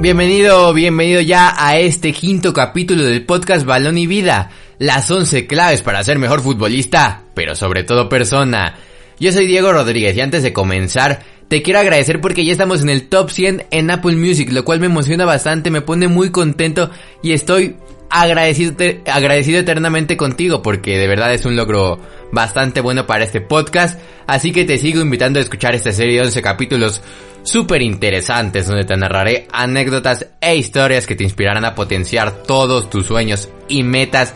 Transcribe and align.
Bienvenido, 0.00 0.72
bienvenido 0.72 1.20
ya 1.20 1.52
a 1.56 1.76
este 1.76 2.12
quinto 2.12 2.52
capítulo 2.52 3.02
del 3.02 3.26
podcast 3.26 3.66
Balón 3.66 3.98
y 3.98 4.06
Vida, 4.06 4.52
las 4.78 5.10
11 5.10 5.48
claves 5.48 5.82
para 5.82 6.04
ser 6.04 6.20
mejor 6.20 6.40
futbolista, 6.40 7.24
pero 7.34 7.56
sobre 7.56 7.82
todo 7.82 8.08
persona. 8.08 8.76
Yo 9.18 9.32
soy 9.32 9.48
Diego 9.48 9.72
Rodríguez 9.72 10.16
y 10.16 10.20
antes 10.20 10.44
de 10.44 10.52
comenzar, 10.52 11.24
te 11.48 11.62
quiero 11.62 11.80
agradecer 11.80 12.20
porque 12.20 12.44
ya 12.44 12.52
estamos 12.52 12.82
en 12.82 12.90
el 12.90 13.08
top 13.08 13.28
100 13.28 13.64
en 13.72 13.90
Apple 13.90 14.14
Music, 14.14 14.52
lo 14.52 14.64
cual 14.64 14.78
me 14.78 14.86
emociona 14.86 15.24
bastante, 15.24 15.72
me 15.72 15.80
pone 15.80 16.06
muy 16.06 16.30
contento 16.30 16.92
y 17.20 17.32
estoy 17.32 17.74
agradecido, 18.08 18.76
agradecido 19.06 19.58
eternamente 19.58 20.16
contigo 20.16 20.62
porque 20.62 20.96
de 20.96 21.08
verdad 21.08 21.34
es 21.34 21.44
un 21.44 21.56
logro 21.56 21.98
bastante 22.30 22.80
bueno 22.80 23.04
para 23.08 23.24
este 23.24 23.40
podcast. 23.40 23.98
Así 24.28 24.52
que 24.52 24.64
te 24.64 24.78
sigo 24.78 25.00
invitando 25.00 25.40
a 25.40 25.42
escuchar 25.42 25.74
esta 25.74 25.90
serie 25.90 26.20
de 26.20 26.26
11 26.26 26.40
capítulos 26.40 27.02
súper 27.42 27.82
interesantes 27.82 28.66
donde 28.66 28.84
te 28.84 28.96
narraré 28.96 29.48
anécdotas 29.52 30.26
e 30.40 30.56
historias 30.56 31.06
que 31.06 31.14
te 31.14 31.24
inspirarán 31.24 31.64
a 31.64 31.74
potenciar 31.74 32.42
todos 32.42 32.90
tus 32.90 33.06
sueños 33.06 33.48
y 33.68 33.82
metas 33.82 34.34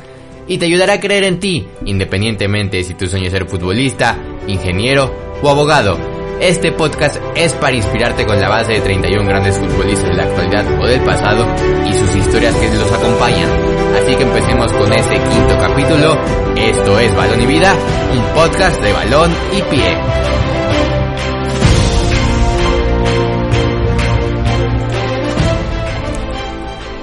y 0.49 0.59
te 0.59 0.67
ayudará 0.67 0.95
a 0.95 1.01
creer 1.01 1.25
en 1.25 1.41
ti, 1.41 1.67
independientemente 1.85 2.83
si 2.85 2.95
tu 2.95 3.07
sueño 3.07 3.27
es 3.27 3.33
ser 3.33 3.47
futbolista, 3.47 4.19
ingeniero 4.47 5.39
o 5.43 5.49
abogado. 5.49 5.99
Este 6.41 6.73
podcast 6.73 7.19
es 7.37 7.53
para 7.53 7.77
inspirarte 7.77 8.27
con 8.27 8.41
la 8.41 8.49
base 8.49 8.73
de 8.73 8.81
31 8.81 9.29
grandes 9.29 9.57
futbolistas 9.57 10.09
de 10.09 10.17
la 10.17 10.25
actualidad 10.25 10.81
o 10.81 10.87
del 10.87 11.01
pasado 11.03 11.47
y 11.89 11.93
sus 11.93 12.17
historias 12.17 12.55
que 12.57 12.69
los 12.69 12.91
acompañan. 12.91 13.49
Así 13.95 14.17
que 14.17 14.25
empecemos 14.25 14.73
con 14.73 14.93
este 14.93 15.15
quinto 15.15 15.57
capítulo. 15.61 16.19
Esto 16.57 16.99
es 16.99 17.15
Balón 17.15 17.43
y 17.43 17.47
Vida, 17.47 17.73
un 18.13 18.35
podcast 18.35 18.83
de 18.83 18.93
balón 18.93 19.33
y 19.57 19.63
pie. 19.63 20.52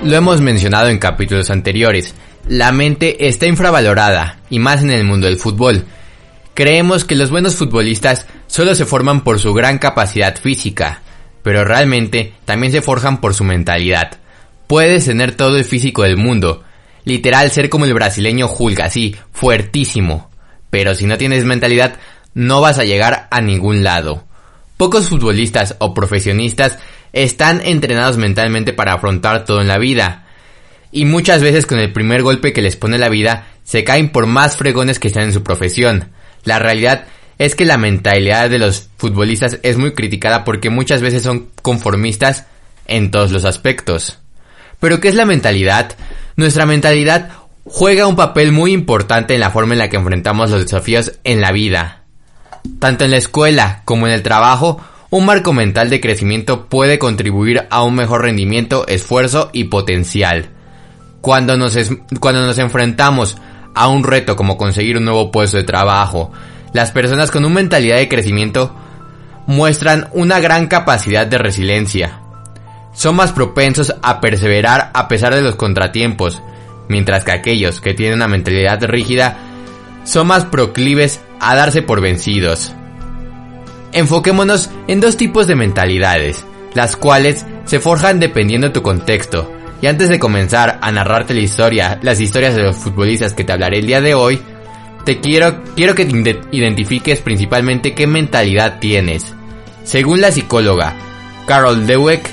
Lo 0.03 0.15
hemos 0.15 0.39
mencionado 0.39 0.87
en 0.87 0.97
capítulos 0.97 1.49
anteriores. 1.49 2.15
La 2.47 2.71
mente 2.71 3.27
está 3.27 3.47
infravalorada, 3.47 4.39
y 4.49 4.57
más 4.59 4.81
en 4.81 4.91
el 4.91 5.03
mundo 5.03 5.27
del 5.27 5.37
fútbol. 5.37 5.85
Creemos 6.53 7.03
que 7.03 7.15
los 7.15 7.29
buenos 7.29 7.55
futbolistas 7.55 8.25
solo 8.47 8.75
se 8.75 8.85
forman 8.85 9.25
por 9.25 9.39
su 9.39 9.53
gran 9.53 9.77
capacidad 9.77 10.37
física, 10.37 11.01
pero 11.43 11.65
realmente 11.65 12.33
también 12.45 12.71
se 12.71 12.81
forjan 12.81 13.19
por 13.19 13.33
su 13.33 13.43
mentalidad. 13.43 14.17
Puedes 14.67 15.05
tener 15.05 15.35
todo 15.35 15.57
el 15.57 15.65
físico 15.65 16.03
del 16.03 16.15
mundo, 16.15 16.63
literal 17.03 17.51
ser 17.51 17.69
como 17.69 17.83
el 17.83 17.93
brasileño 17.93 18.47
Hulk, 18.47 18.79
así, 18.79 19.17
fuertísimo, 19.33 20.29
pero 20.69 20.95
si 20.95 21.07
no 21.07 21.17
tienes 21.17 21.43
mentalidad 21.43 21.95
no 22.33 22.61
vas 22.61 22.79
a 22.79 22.85
llegar 22.85 23.27
a 23.31 23.41
ningún 23.41 23.83
lado. 23.83 24.23
Pocos 24.77 25.09
futbolistas 25.09 25.75
o 25.79 25.93
profesionistas 25.93 26.79
están 27.13 27.61
entrenados 27.63 28.17
mentalmente 28.17 28.73
para 28.73 28.93
afrontar 28.93 29.45
todo 29.45 29.61
en 29.61 29.67
la 29.67 29.77
vida. 29.77 30.25
Y 30.91 31.05
muchas 31.05 31.41
veces 31.41 31.65
con 31.65 31.79
el 31.79 31.93
primer 31.93 32.23
golpe 32.23 32.53
que 32.53 32.61
les 32.61 32.75
pone 32.75 32.97
la 32.97 33.09
vida, 33.09 33.47
se 33.63 33.83
caen 33.83 34.09
por 34.09 34.25
más 34.25 34.57
fregones 34.57 34.99
que 34.99 35.07
están 35.07 35.23
en 35.23 35.33
su 35.33 35.43
profesión. 35.43 36.09
La 36.43 36.59
realidad 36.59 37.05
es 37.37 37.55
que 37.55 37.65
la 37.65 37.77
mentalidad 37.77 38.49
de 38.49 38.59
los 38.59 38.89
futbolistas 38.97 39.59
es 39.63 39.77
muy 39.77 39.93
criticada 39.93 40.43
porque 40.43 40.69
muchas 40.69 41.01
veces 41.01 41.23
son 41.23 41.49
conformistas 41.61 42.45
en 42.87 43.11
todos 43.11 43.31
los 43.31 43.45
aspectos. 43.45 44.19
Pero 44.79 44.99
¿qué 44.99 45.09
es 45.09 45.15
la 45.15 45.25
mentalidad? 45.25 45.95
Nuestra 46.35 46.65
mentalidad 46.65 47.29
juega 47.65 48.07
un 48.07 48.15
papel 48.15 48.51
muy 48.51 48.73
importante 48.73 49.35
en 49.35 49.41
la 49.41 49.51
forma 49.51 49.73
en 49.73 49.79
la 49.79 49.89
que 49.89 49.97
enfrentamos 49.97 50.51
los 50.51 50.63
desafíos 50.63 51.13
en 51.23 51.39
la 51.39 51.51
vida. 51.51 52.03
Tanto 52.79 53.05
en 53.05 53.11
la 53.11 53.17
escuela 53.17 53.83
como 53.85 54.07
en 54.07 54.13
el 54.13 54.23
trabajo, 54.23 54.81
un 55.11 55.25
marco 55.25 55.53
mental 55.53 55.89
de 55.89 56.01
crecimiento 56.01 56.67
puede 56.67 56.99
contribuir 56.99 57.67
a 57.71 57.83
un 57.83 57.95
mejor 57.95 58.23
rendimiento, 58.23 58.85
esfuerzo 58.87 59.49
y 59.53 59.65
potencial. 59.65 60.49
Cuando 61.21 61.57
nos, 61.57 61.77
cuando 62.19 62.45
nos 62.45 62.57
enfrentamos 62.59 63.37
a 63.73 63.87
un 63.87 64.03
reto 64.03 64.35
como 64.35 64.57
conseguir 64.57 64.97
un 64.97 65.05
nuevo 65.05 65.31
puesto 65.31 65.57
de 65.57 65.63
trabajo, 65.63 66.31
las 66.73 66.91
personas 66.91 67.31
con 67.31 67.43
una 67.43 67.55
mentalidad 67.55 67.97
de 67.97 68.07
crecimiento 68.07 68.75
muestran 69.47 70.09
una 70.13 70.39
gran 70.39 70.67
capacidad 70.67 71.25
de 71.25 71.39
resiliencia. 71.39 72.19
Son 72.93 73.15
más 73.15 73.31
propensos 73.31 73.95
a 74.03 74.21
perseverar 74.21 74.91
a 74.93 75.07
pesar 75.07 75.33
de 75.33 75.41
los 75.41 75.55
contratiempos, 75.55 76.41
mientras 76.87 77.23
que 77.23 77.31
aquellos 77.31 77.81
que 77.81 77.95
tienen 77.95 78.15
una 78.15 78.27
mentalidad 78.27 78.83
rígida 78.83 79.37
son 80.03 80.27
más 80.27 80.45
proclives 80.45 81.21
a 81.39 81.55
darse 81.55 81.81
por 81.81 81.99
vencidos. 81.99 82.73
Enfoquémonos 83.91 84.69
en 84.87 84.99
dos 84.99 85.17
tipos 85.17 85.47
de 85.47 85.55
mentalidades, 85.55 86.45
las 86.73 86.95
cuales 86.95 87.45
se 87.65 87.79
forjan 87.79 88.19
dependiendo 88.19 88.67
de 88.67 88.73
tu 88.73 88.81
contexto. 88.81 89.51
Y 89.81 89.87
antes 89.87 90.09
de 90.09 90.19
comenzar 90.19 90.77
a 90.81 90.91
narrarte 90.91 91.33
la 91.33 91.39
historia, 91.39 91.99
las 92.01 92.19
historias 92.19 92.55
de 92.55 92.63
los 92.63 92.75
futbolistas 92.75 93.33
que 93.33 93.43
te 93.43 93.53
hablaré 93.53 93.79
el 93.79 93.87
día 93.87 94.01
de 94.01 94.13
hoy, 94.13 94.41
te 95.05 95.19
quiero, 95.19 95.63
quiero 95.75 95.95
que 95.95 96.05
te 96.05 96.41
identifiques 96.51 97.21
principalmente 97.21 97.93
qué 97.93 98.05
mentalidad 98.05 98.79
tienes. 98.79 99.33
Según 99.83 100.21
la 100.21 100.31
psicóloga 100.31 100.95
Carol 101.47 101.87
Dweck 101.87 102.29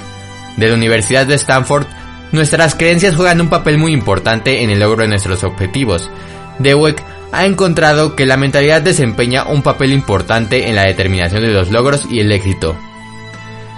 de 0.57 0.69
la 0.69 0.75
Universidad 0.75 1.27
de 1.27 1.37
Stanford, 1.37 1.87
nuestras 2.33 2.75
creencias 2.75 3.15
juegan 3.15 3.41
un 3.41 3.49
papel 3.49 3.79
muy 3.79 3.93
importante 3.93 4.63
en 4.63 4.71
el 4.71 4.81
logro 4.81 5.03
de 5.03 5.09
nuestros 5.09 5.45
objetivos. 5.45 6.11
Dweck 6.59 7.03
ha 7.33 7.47
encontrado 7.47 8.17
que 8.17 8.27
la 8.27 8.37
mentalidad 8.37 8.83
desempeña 8.83 9.45
un 9.45 9.63
papel 9.63 9.93
importante 9.93 10.69
en 10.69 10.77
la 10.77 10.85
determinación 10.85 11.43
de 11.43 11.53
los 11.53 11.71
logros 11.71 12.07
y 12.11 12.21
el 12.21 12.33
éxito. 12.33 12.77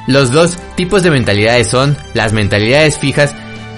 Los 0.07 0.33
dos 0.33 0.59
tipos 0.75 1.03
de 1.03 1.11
mentalidades 1.11 1.69
son 1.69 1.97
las 2.15 2.33
mentalidades 2.33 2.99
fijas, 2.99 3.35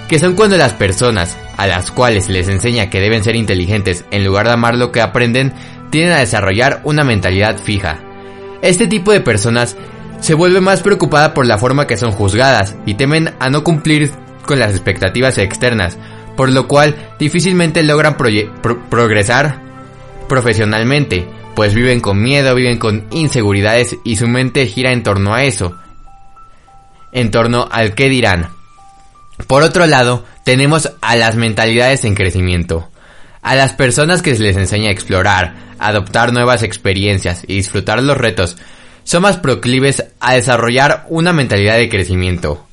que 0.08 0.18
son 0.18 0.34
cuando 0.34 0.56
las 0.56 0.72
personas, 0.72 1.36
a 1.56 1.66
las 1.66 1.90
cuales 1.90 2.28
les 2.28 2.48
enseña 2.48 2.90
que 2.90 3.00
deben 3.00 3.24
ser 3.24 3.36
inteligentes 3.36 4.04
en 4.10 4.24
lugar 4.24 4.46
de 4.46 4.52
amar 4.52 4.76
lo 4.76 4.92
que 4.92 5.00
aprenden, 5.00 5.52
tienden 5.90 6.12
a 6.12 6.20
desarrollar 6.20 6.80
una 6.84 7.04
mentalidad 7.04 7.58
fija. 7.58 7.98
Este 8.62 8.86
tipo 8.86 9.12
de 9.12 9.20
personas 9.20 9.76
se 10.20 10.34
vuelve 10.34 10.60
más 10.60 10.82
preocupada 10.82 11.34
por 11.34 11.46
la 11.46 11.58
forma 11.58 11.86
que 11.86 11.96
son 11.96 12.12
juzgadas 12.12 12.76
y 12.86 12.94
temen 12.94 13.34
a 13.40 13.50
no 13.50 13.64
cumplir 13.64 14.10
con 14.44 14.58
las 14.58 14.70
expectativas 14.70 15.38
externas, 15.38 15.98
por 16.40 16.52
lo 16.52 16.66
cual 16.66 16.96
difícilmente 17.18 17.82
logran 17.82 18.16
progresar 18.16 19.60
profesionalmente, 20.26 21.28
pues 21.54 21.74
viven 21.74 22.00
con 22.00 22.22
miedo, 22.22 22.54
viven 22.54 22.78
con 22.78 23.04
inseguridades 23.10 23.98
y 24.04 24.16
su 24.16 24.26
mente 24.26 24.64
gira 24.64 24.90
en 24.90 25.02
torno 25.02 25.34
a 25.34 25.44
eso, 25.44 25.76
en 27.12 27.30
torno 27.30 27.68
al 27.70 27.94
qué 27.94 28.08
dirán. 28.08 28.48
Por 29.48 29.62
otro 29.62 29.84
lado, 29.84 30.24
tenemos 30.42 30.90
a 31.02 31.14
las 31.14 31.36
mentalidades 31.36 32.06
en 32.06 32.14
crecimiento, 32.14 32.88
a 33.42 33.54
las 33.54 33.74
personas 33.74 34.22
que 34.22 34.34
se 34.34 34.42
les 34.42 34.56
enseña 34.56 34.88
a 34.88 34.92
explorar, 34.92 35.56
adoptar 35.78 36.32
nuevas 36.32 36.62
experiencias 36.62 37.44
y 37.46 37.56
disfrutar 37.56 38.02
los 38.02 38.16
retos, 38.16 38.56
son 39.04 39.24
más 39.24 39.36
proclives 39.36 40.06
a 40.20 40.36
desarrollar 40.36 41.04
una 41.10 41.34
mentalidad 41.34 41.76
de 41.76 41.90
crecimiento. 41.90 42.66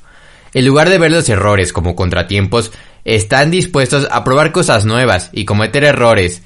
En 0.53 0.65
lugar 0.65 0.89
de 0.89 0.97
ver 0.97 1.11
los 1.11 1.27
errores 1.27 1.73
como 1.73 1.97
contratiempos, 1.97 2.71
están 3.07 3.51
dispuestos 3.51 4.05
a 4.11 4.25
probar 4.25 4.51
cosas 4.51 4.83
nuevas 4.83 5.29
y 5.31 5.45
cometer 5.45 5.85
errores, 5.85 6.41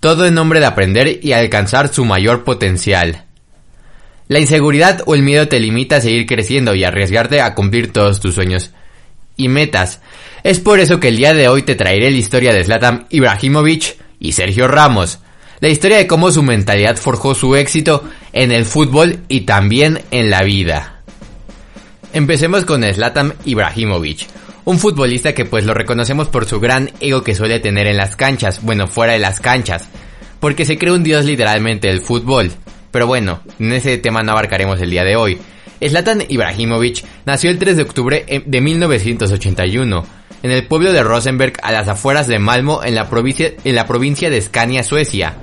todo 0.00 0.26
en 0.26 0.34
nombre 0.34 0.58
de 0.58 0.66
aprender 0.66 1.20
y 1.22 1.32
alcanzar 1.32 1.94
su 1.94 2.04
mayor 2.04 2.42
potencial. 2.42 3.24
La 4.26 4.40
inseguridad 4.40 5.02
o 5.06 5.14
el 5.14 5.22
miedo 5.22 5.46
te 5.46 5.60
limita 5.60 5.96
a 5.96 6.00
seguir 6.00 6.26
creciendo 6.26 6.74
y 6.74 6.82
arriesgarte 6.82 7.40
a 7.40 7.54
cumplir 7.54 7.92
todos 7.92 8.18
tus 8.18 8.34
sueños 8.34 8.72
y 9.36 9.46
metas. 9.46 10.00
Es 10.42 10.58
por 10.58 10.80
eso 10.80 10.98
que 10.98 11.06
el 11.08 11.18
día 11.18 11.34
de 11.34 11.46
hoy 11.46 11.62
te 11.62 11.76
traeré 11.76 12.10
la 12.10 12.16
historia 12.16 12.52
de 12.52 12.64
Zlatan 12.64 13.06
Ibrahimovic 13.10 13.96
y 14.18 14.32
Sergio 14.32 14.66
Ramos. 14.66 15.20
La 15.60 15.68
historia 15.68 15.98
de 15.98 16.08
cómo 16.08 16.32
su 16.32 16.42
mentalidad 16.42 16.96
forjó 16.96 17.36
su 17.36 17.54
éxito 17.54 18.02
en 18.32 18.50
el 18.50 18.64
fútbol 18.64 19.20
y 19.28 19.42
también 19.42 20.02
en 20.10 20.30
la 20.30 20.42
vida. 20.42 21.02
Empecemos 22.12 22.64
con 22.64 22.82
Zlatan 22.82 23.34
Ibrahimovic, 23.44 24.26
un 24.66 24.80
futbolista 24.80 25.32
que 25.32 25.44
pues 25.44 25.64
lo 25.64 25.74
reconocemos 25.74 26.28
por 26.28 26.44
su 26.44 26.58
gran 26.58 26.90
ego 26.98 27.22
que 27.22 27.36
suele 27.36 27.60
tener 27.60 27.86
en 27.86 27.96
las 27.96 28.16
canchas, 28.16 28.62
bueno, 28.62 28.88
fuera 28.88 29.12
de 29.12 29.20
las 29.20 29.38
canchas, 29.38 29.88
porque 30.40 30.64
se 30.64 30.76
cree 30.76 30.92
un 30.92 31.04
dios 31.04 31.24
literalmente 31.24 31.86
del 31.86 32.00
fútbol. 32.00 32.50
Pero 32.90 33.06
bueno, 33.06 33.42
en 33.60 33.72
ese 33.72 33.96
tema 33.98 34.24
no 34.24 34.32
abarcaremos 34.32 34.80
el 34.80 34.90
día 34.90 35.04
de 35.04 35.14
hoy. 35.14 35.38
Zlatan 35.80 36.24
Ibrahimovic 36.28 37.04
nació 37.26 37.50
el 37.50 37.60
3 37.60 37.76
de 37.76 37.82
octubre 37.82 38.42
de 38.44 38.60
1981 38.60 40.04
en 40.42 40.50
el 40.50 40.66
pueblo 40.66 40.92
de 40.92 41.04
Rosenberg 41.04 41.52
a 41.62 41.70
las 41.70 41.86
afueras 41.86 42.26
de 42.26 42.40
Malmo 42.40 42.82
en 42.82 42.96
la 42.96 43.08
provincia, 43.08 43.52
en 43.62 43.74
la 43.76 43.86
provincia 43.86 44.30
de 44.30 44.42
Scania, 44.42 44.82
Suecia. 44.82 45.34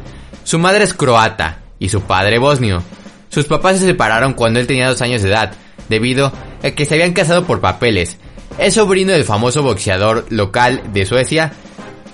Su 0.44 0.60
madre 0.60 0.84
es 0.84 0.94
croata 0.94 1.60
y 1.80 1.88
su 1.88 2.02
padre 2.02 2.40
bosnio. 2.40 2.84
Sus 3.30 3.46
papás 3.46 3.80
se 3.80 3.86
separaron 3.86 4.34
cuando 4.34 4.60
él 4.60 4.68
tenía 4.68 4.90
dos 4.90 5.02
años 5.02 5.22
de 5.22 5.30
edad, 5.30 5.54
debido 5.88 6.34
a 6.62 6.72
que 6.72 6.86
se 6.86 6.96
habían 6.96 7.14
casado 7.14 7.46
por 7.46 7.62
papeles, 7.62 8.18
es 8.58 8.76
sobrino 8.76 9.14
del 9.14 9.24
famoso 9.24 9.64
boxeador 9.64 10.26
local 10.30 10.82
de 10.94 11.06
Suecia, 11.06 11.54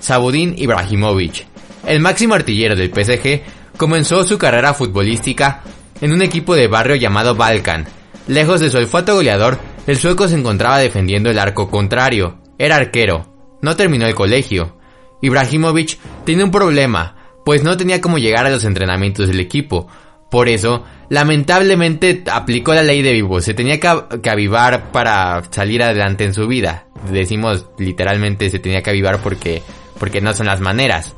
Sabudin 0.00 0.54
Ibrahimovic. 0.56 1.46
El 1.86 2.00
máximo 2.00 2.34
artillero 2.34 2.76
del 2.76 2.90
PSG 2.90 3.42
comenzó 3.76 4.24
su 4.24 4.38
carrera 4.38 4.74
futbolística 4.74 5.62
en 6.00 6.12
un 6.12 6.22
equipo 6.22 6.54
de 6.54 6.66
barrio 6.66 6.96
llamado 6.96 7.34
Balkan. 7.34 7.86
Lejos 8.26 8.60
de 8.60 8.70
su 8.70 8.78
olfato 8.78 9.14
goleador, 9.14 9.58
El 9.86 9.96
sueco 9.96 10.28
se 10.28 10.36
encontraba 10.36 10.78
defendiendo 10.78 11.30
el 11.30 11.38
arco 11.38 11.70
contrario. 11.70 12.38
Era 12.58 12.76
arquero. 12.76 13.58
No 13.62 13.76
terminó 13.76 14.06
el 14.06 14.14
colegio. 14.14 14.76
Ibrahimovic 15.22 15.98
tenía 16.24 16.44
un 16.44 16.50
problema, 16.50 17.16
pues 17.44 17.62
no 17.62 17.76
tenía 17.76 18.00
cómo 18.00 18.18
llegar 18.18 18.46
a 18.46 18.50
los 18.50 18.64
entrenamientos 18.64 19.26
del 19.26 19.40
equipo. 19.40 19.88
Por 20.30 20.48
eso, 20.48 20.84
lamentablemente 21.08 22.22
aplicó 22.30 22.72
la 22.72 22.84
ley 22.84 23.02
de 23.02 23.12
vivo. 23.12 23.40
Se 23.40 23.52
tenía 23.52 23.80
que, 23.80 24.30
avivar 24.30 24.92
para 24.92 25.42
salir 25.50 25.82
adelante 25.82 26.24
en 26.24 26.32
su 26.32 26.46
vida. 26.46 26.86
Decimos 27.10 27.66
literalmente 27.78 28.48
se 28.48 28.60
tenía 28.60 28.82
que 28.82 28.90
avivar 28.90 29.20
porque, 29.20 29.62
porque 29.98 30.20
no 30.20 30.32
son 30.32 30.46
las 30.46 30.60
maneras. 30.60 31.14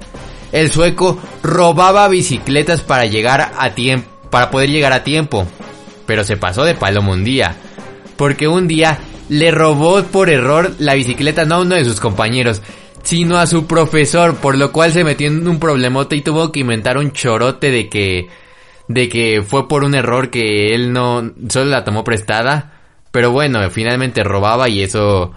El 0.51 0.71
sueco 0.71 1.19
robaba 1.43 2.09
bicicletas 2.09 2.81
para 2.81 3.07
llegar 3.07 3.53
a 3.59 3.75
tiempo, 3.75 4.09
para 4.31 4.51
poder 4.51 4.71
llegar 4.71 4.93
a 4.93 5.05
tiempo. 5.05 5.47
Pero 6.07 6.25
se 6.25 6.37
pasó 6.39 6.65
de 6.65 6.75
palomo 6.75 7.13
un 7.13 7.23
día. 7.23 7.55
Porque 8.17 8.49
un 8.49 8.67
día 8.67 8.99
le 9.29 9.51
robó 9.51 10.03
por 10.05 10.31
error 10.31 10.73
la 10.79 10.95
bicicleta 10.95 11.45
no 11.45 11.57
a 11.57 11.61
uno 11.61 11.75
de 11.75 11.85
sus 11.85 12.01
compañeros, 12.01 12.63
sino 13.03 13.39
a 13.39 13.47
su 13.47 13.67
profesor, 13.67 14.37
por 14.37 14.57
lo 14.57 14.73
cual 14.73 14.93
se 14.93 15.05
metió 15.05 15.27
en 15.27 15.47
un 15.47 15.59
problemote 15.59 16.17
y 16.17 16.23
tuvo 16.23 16.51
que 16.51 16.61
inventar 16.61 16.97
un 16.97 17.13
chorote 17.13 17.71
de 17.71 17.89
que 17.89 18.29
de 18.89 19.09
que 19.09 19.43
fue 19.43 19.69
por 19.69 19.85
un 19.85 19.95
error 19.95 20.31
que 20.31 20.75
él 20.75 20.93
no 20.93 21.33
solo 21.49 21.71
la 21.71 21.85
tomó 21.85 22.05
prestada, 22.05 22.73
pero 23.11 23.31
bueno, 23.31 23.69
finalmente 23.71 24.25
robaba 24.25 24.69
y 24.69 24.83
eso 24.83 25.33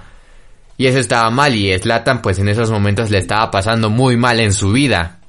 y 0.78 0.88
eso 0.88 1.00
estaba 1.00 1.30
mal 1.30 1.56
y 1.56 1.78
Slatan 1.78 2.22
pues 2.22 2.40
en 2.40 2.50
esos 2.50 2.70
momentos 2.70 3.10
le 3.10 3.18
estaba 3.18 3.50
pasando 3.52 3.90
muy 3.90 4.18
mal 4.18 4.40
en 4.40 4.54
su 4.54 4.72
vida. 4.72 5.20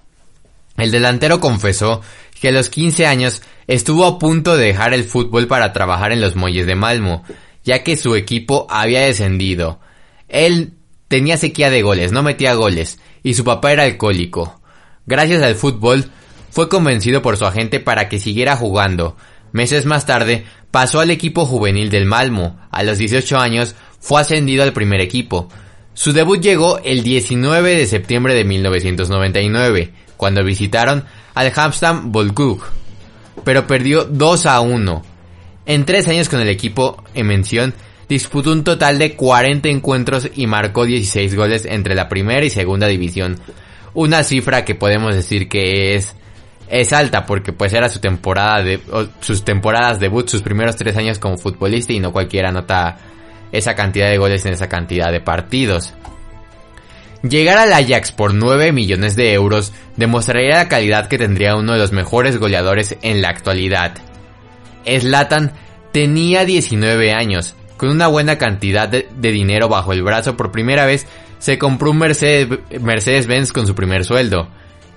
El 0.76 0.90
delantero 0.90 1.40
confesó 1.40 2.02
que 2.40 2.48
a 2.48 2.52
los 2.52 2.68
15 2.68 3.06
años 3.06 3.42
estuvo 3.66 4.04
a 4.04 4.18
punto 4.18 4.56
de 4.56 4.66
dejar 4.66 4.92
el 4.92 5.04
fútbol 5.04 5.46
para 5.46 5.72
trabajar 5.72 6.12
en 6.12 6.20
los 6.20 6.36
muelles 6.36 6.66
de 6.66 6.74
Malmo, 6.74 7.24
ya 7.64 7.82
que 7.82 7.96
su 7.96 8.14
equipo 8.14 8.66
había 8.68 9.00
descendido. 9.00 9.80
Él 10.28 10.74
tenía 11.08 11.36
sequía 11.36 11.70
de 11.70 11.82
goles, 11.82 12.12
no 12.12 12.22
metía 12.22 12.54
goles, 12.54 12.98
y 13.22 13.34
su 13.34 13.44
papá 13.44 13.72
era 13.72 13.84
alcohólico. 13.84 14.60
Gracias 15.06 15.42
al 15.42 15.54
fútbol, 15.54 16.10
fue 16.56 16.70
convencido 16.70 17.20
por 17.20 17.36
su 17.36 17.44
agente 17.44 17.80
para 17.80 18.08
que 18.08 18.18
siguiera 18.18 18.56
jugando. 18.56 19.14
Meses 19.52 19.84
más 19.84 20.06
tarde, 20.06 20.46
pasó 20.70 21.00
al 21.00 21.10
equipo 21.10 21.44
juvenil 21.44 21.90
del 21.90 22.06
Malmo. 22.06 22.58
A 22.70 22.82
los 22.82 22.96
18 22.96 23.36
años, 23.36 23.74
fue 24.00 24.22
ascendido 24.22 24.62
al 24.62 24.72
primer 24.72 25.02
equipo. 25.02 25.50
Su 25.92 26.14
debut 26.14 26.40
llegó 26.40 26.78
el 26.82 27.02
19 27.02 27.76
de 27.76 27.84
septiembre 27.84 28.32
de 28.32 28.44
1999, 28.44 29.92
cuando 30.16 30.42
visitaron 30.42 31.04
al 31.34 31.52
Hamstam 31.54 32.10
Volkug, 32.10 32.62
pero 33.44 33.66
perdió 33.66 34.04
2 34.04 34.46
a 34.46 34.58
1. 34.60 35.02
En 35.66 35.84
tres 35.84 36.08
años 36.08 36.30
con 36.30 36.40
el 36.40 36.48
equipo 36.48 37.04
en 37.12 37.26
mención, 37.26 37.74
disputó 38.08 38.50
un 38.50 38.64
total 38.64 38.98
de 38.98 39.14
40 39.14 39.68
encuentros 39.68 40.30
y 40.34 40.46
marcó 40.46 40.86
16 40.86 41.34
goles 41.34 41.66
entre 41.66 41.94
la 41.94 42.08
primera 42.08 42.46
y 42.46 42.48
segunda 42.48 42.86
división. 42.86 43.38
Una 43.92 44.22
cifra 44.22 44.64
que 44.64 44.74
podemos 44.74 45.14
decir 45.14 45.50
que 45.50 45.96
es 45.96 46.16
es 46.68 46.92
alta 46.92 47.26
porque 47.26 47.52
pues 47.52 47.72
era 47.72 47.88
su 47.88 48.00
temporada 48.00 48.62
de 48.62 48.80
sus 49.20 49.44
temporadas 49.44 50.00
debut, 50.00 50.28
sus 50.28 50.42
primeros 50.42 50.76
tres 50.76 50.96
años 50.96 51.18
como 51.18 51.38
futbolista 51.38 51.92
y 51.92 52.00
no 52.00 52.12
cualquiera 52.12 52.50
nota 52.50 52.98
esa 53.52 53.74
cantidad 53.74 54.08
de 54.08 54.18
goles 54.18 54.44
en 54.46 54.52
esa 54.52 54.68
cantidad 54.68 55.12
de 55.12 55.20
partidos. 55.20 55.94
Llegar 57.22 57.58
al 57.58 57.72
Ajax 57.72 58.12
por 58.12 58.34
9 58.34 58.72
millones 58.72 59.16
de 59.16 59.32
euros 59.32 59.72
demostraría 59.96 60.56
la 60.56 60.68
calidad 60.68 61.08
que 61.08 61.18
tendría 61.18 61.56
uno 61.56 61.72
de 61.72 61.78
los 61.78 61.92
mejores 61.92 62.38
goleadores 62.38 62.96
en 63.02 63.22
la 63.22 63.30
actualidad. 63.30 63.94
Slatan 64.84 65.52
tenía 65.92 66.44
19 66.44 67.12
años, 67.12 67.56
con 67.76 67.88
una 67.88 68.06
buena 68.06 68.38
cantidad 68.38 68.88
de, 68.88 69.06
dinero 69.18 69.68
bajo 69.68 69.92
el 69.92 70.02
brazo 70.02 70.36
por 70.36 70.52
primera 70.52 70.86
vez 70.86 71.06
se 71.38 71.58
compró 71.58 71.90
un 71.90 71.98
Mercedes-Benz 71.98 73.52
con 73.52 73.66
su 73.66 73.74
primer 73.74 74.04
sueldo. 74.04 74.48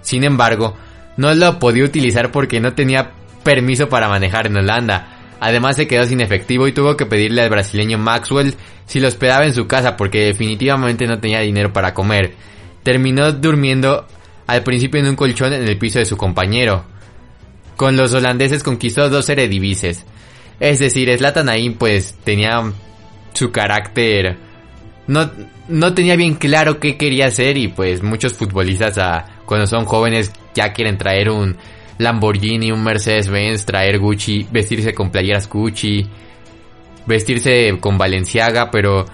Sin 0.02 0.24
embargo, 0.24 0.76
no 1.20 1.36
lo 1.36 1.60
podía 1.60 1.84
utilizar 1.84 2.32
porque 2.32 2.62
no 2.62 2.76
tenía 2.76 3.12
permiso 3.44 3.90
para 3.90 4.08
manejar 4.08 4.48
en 4.48 4.56
Holanda. 4.56 5.18
Además 5.42 5.76
se 5.76 5.86
quedó 5.86 6.06
sin 6.06 6.22
efectivo 6.22 6.66
y 6.66 6.72
tuvo 6.72 6.96
que 6.96 7.06
pedirle 7.06 7.42
al 7.42 7.50
brasileño 7.50 7.98
Maxwell 7.98 8.56
si 8.86 9.02
lo 9.02 9.10
hospedaba 9.10 9.46
en 9.46 9.54
su 9.54 9.68
casa 9.68 9.98
porque 9.98 10.28
definitivamente 10.28 11.08
no 11.08 11.20
tenía 11.20 11.42
dinero 11.42 11.74
para 11.74 11.94
comer. 11.94 12.36
Terminó 12.84 13.34
durmiendo 13.34 14.08
al 14.48 14.64
principio 14.64 15.02
en 15.02 15.10
un 15.10 15.18
colchón 15.18 15.52
en 15.52 15.68
el 15.68 15.78
piso 15.78 16.00
de 16.00 16.06
su 16.06 16.16
compañero. 16.16 16.86
Con 17.76 17.98
los 17.98 18.14
holandeses 18.14 18.64
conquistó 18.64 19.10
dos 19.10 19.28
eredivises. 19.28 20.06
Es 20.62 20.80
decir, 20.80 21.14
Zlatan 21.18 21.50
ahí 21.50 21.70
pues 21.72 22.16
tenía 22.24 22.64
su 23.34 23.52
carácter 23.52 24.38
no, 25.10 25.28
no 25.68 25.94
tenía 25.96 26.16
bien 26.16 26.36
claro 26.36 26.80
qué 26.80 26.96
quería 26.96 27.26
hacer 27.26 27.58
y 27.58 27.68
pues 27.68 28.04
muchos 28.04 28.36
futbolistas 28.36 29.00
a, 29.00 29.26
cuando 29.48 29.66
son 29.66 29.86
jóvenes 29.86 30.32
ya 30.60 30.74
quieren 30.74 30.98
traer 30.98 31.30
un 31.30 31.56
Lamborghini, 31.98 32.72
un 32.72 32.84
Mercedes-Benz, 32.84 33.66
traer 33.66 33.98
Gucci, 33.98 34.46
vestirse 34.52 34.94
con 34.94 35.10
playeras 35.10 35.48
Gucci, 35.48 36.06
vestirse 37.06 37.78
con 37.80 37.98
Valenciaga, 37.98 38.70
pero 38.70 39.06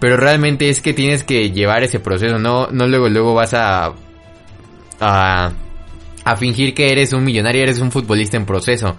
pero 0.00 0.16
realmente 0.16 0.68
es 0.68 0.80
que 0.80 0.94
tienes 0.94 1.24
que 1.24 1.50
llevar 1.50 1.82
ese 1.84 2.00
proceso, 2.00 2.38
no 2.38 2.68
no 2.72 2.86
luego 2.88 3.08
luego 3.08 3.34
vas 3.34 3.54
a 3.54 3.92
a 5.00 5.52
a 6.24 6.36
fingir 6.36 6.74
que 6.74 6.90
eres 6.90 7.12
un 7.12 7.22
millonario, 7.24 7.62
eres 7.62 7.78
un 7.78 7.92
futbolista 7.92 8.36
en 8.36 8.44
proceso, 8.44 8.96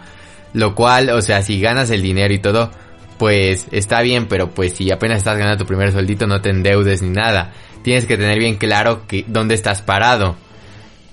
lo 0.53 0.73
cual, 0.73 1.09
o 1.09 1.21
sea, 1.21 1.41
si 1.41 1.59
ganas 1.59 1.91
el 1.91 2.01
dinero 2.01 2.33
y 2.33 2.39
todo, 2.39 2.71
pues 3.17 3.67
está 3.71 4.01
bien, 4.01 4.27
pero 4.27 4.51
pues 4.51 4.73
si 4.73 4.89
apenas 4.89 5.17
estás 5.17 5.37
ganando 5.37 5.63
tu 5.63 5.67
primer 5.67 5.91
sueldito 5.91 6.27
no 6.27 6.41
te 6.41 6.49
endeudes 6.49 7.01
ni 7.01 7.09
nada. 7.09 7.51
Tienes 7.83 8.05
que 8.05 8.17
tener 8.17 8.39
bien 8.39 8.55
claro 8.55 9.05
que 9.07 9.23
dónde 9.27 9.55
estás 9.55 9.81
parado 9.81 10.35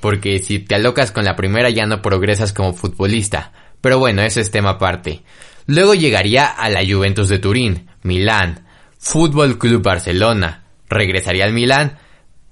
porque 0.00 0.38
si 0.38 0.58
te 0.58 0.75
alocas 0.75 1.12
con 1.12 1.25
la 1.25 1.37
primera 1.37 1.70
ya 1.70 1.87
no 1.87 2.02
progresas 2.02 2.52
como 2.52 2.75
futbolista. 2.75 3.52
Pero 3.81 3.98
bueno, 3.98 4.22
ese 4.22 4.40
es 4.40 4.50
tema 4.50 4.70
aparte. 4.70 5.22
Luego 5.66 5.94
llegaría 5.94 6.46
a 6.46 6.70
la 6.70 6.84
Juventus 6.87 7.28
de 7.28 7.38
Turín, 7.38 7.88
Milán, 8.02 8.66
Fútbol 8.98 9.58
Club 9.58 9.82
Barcelona, 9.82 10.64
regresaría 10.88 11.44
al 11.44 11.52
Milán, 11.52 11.98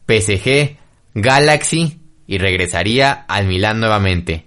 PSG, 0.06 0.76
Galaxy 1.14 2.00
y 2.26 2.38
regresaría 2.38 3.12
al 3.12 3.46
Milán 3.46 3.80
nuevamente. 3.80 4.46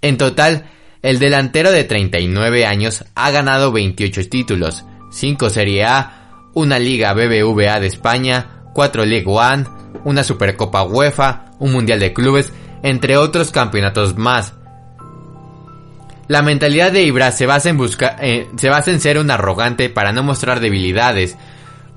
En 0.00 0.16
total, 0.16 0.70
el 1.02 1.18
delantero 1.18 1.70
de 1.72 1.84
39 1.84 2.66
años 2.66 3.04
ha 3.14 3.30
ganado 3.30 3.72
28 3.72 4.28
títulos, 4.28 4.84
5 5.10 5.50
Serie 5.50 5.84
A, 5.84 6.50
una 6.54 6.78
Liga 6.78 7.12
BBVA 7.12 7.80
de 7.80 7.88
España, 7.88 8.62
4 8.74 9.04
League 9.04 9.26
One, 9.26 9.64
una 10.04 10.24
Supercopa 10.24 10.82
UEFA, 10.82 11.46
un 11.58 11.72
Mundial 11.72 12.00
de 12.00 12.12
Clubes, 12.12 12.52
entre 12.82 13.16
otros 13.16 13.50
campeonatos 13.50 14.16
más. 14.16 14.54
La 16.26 16.42
mentalidad 16.42 16.90
de 16.90 17.02
Ibra 17.02 17.32
se 17.32 17.46
basa 17.46 17.68
en 17.68 17.78
eh, 18.20 18.48
se 18.56 18.68
basa 18.68 18.90
en 18.90 19.00
ser 19.00 19.18
un 19.18 19.30
arrogante 19.30 19.90
para 19.90 20.12
no 20.12 20.22
mostrar 20.22 20.60
debilidades, 20.60 21.36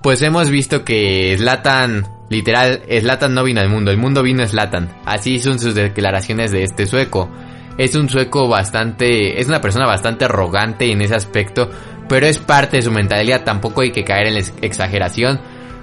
pues 0.02 0.22
hemos 0.22 0.50
visto 0.50 0.84
que 0.84 1.36
Zlatan, 1.38 2.06
literal, 2.30 2.84
Zlatan 2.90 3.34
no 3.34 3.44
vino 3.44 3.62
al 3.62 3.70
mundo, 3.70 3.92
el 3.92 3.98
mundo 3.98 4.24
vino 4.24 4.44
a 4.44 4.48
Zlatan. 4.48 4.90
Así 5.06 5.40
son 5.40 5.60
sus 5.60 5.76
declaraciones 5.76 6.52
de 6.52 6.64
este 6.64 6.86
sueco. 6.88 7.30
Es 7.78 7.96
un 7.96 8.10
sueco 8.10 8.48
bastante, 8.48 9.40
es 9.40 9.48
una 9.48 9.62
persona 9.62 9.86
bastante 9.86 10.26
arrogante 10.26 10.92
en 10.92 11.02
ese 11.02 11.16
aspecto, 11.16 11.70
pero 12.10 12.26
es 12.26 12.38
parte 12.38 12.78
de 12.78 12.84
su 12.84 12.92
mentalidad, 12.92 13.44
tampoco 13.44 13.82
hay 13.82 13.92
que 13.92 14.04
caer 14.04 14.28
en 14.28 14.34
la 14.36 14.44
exageración 14.62 15.40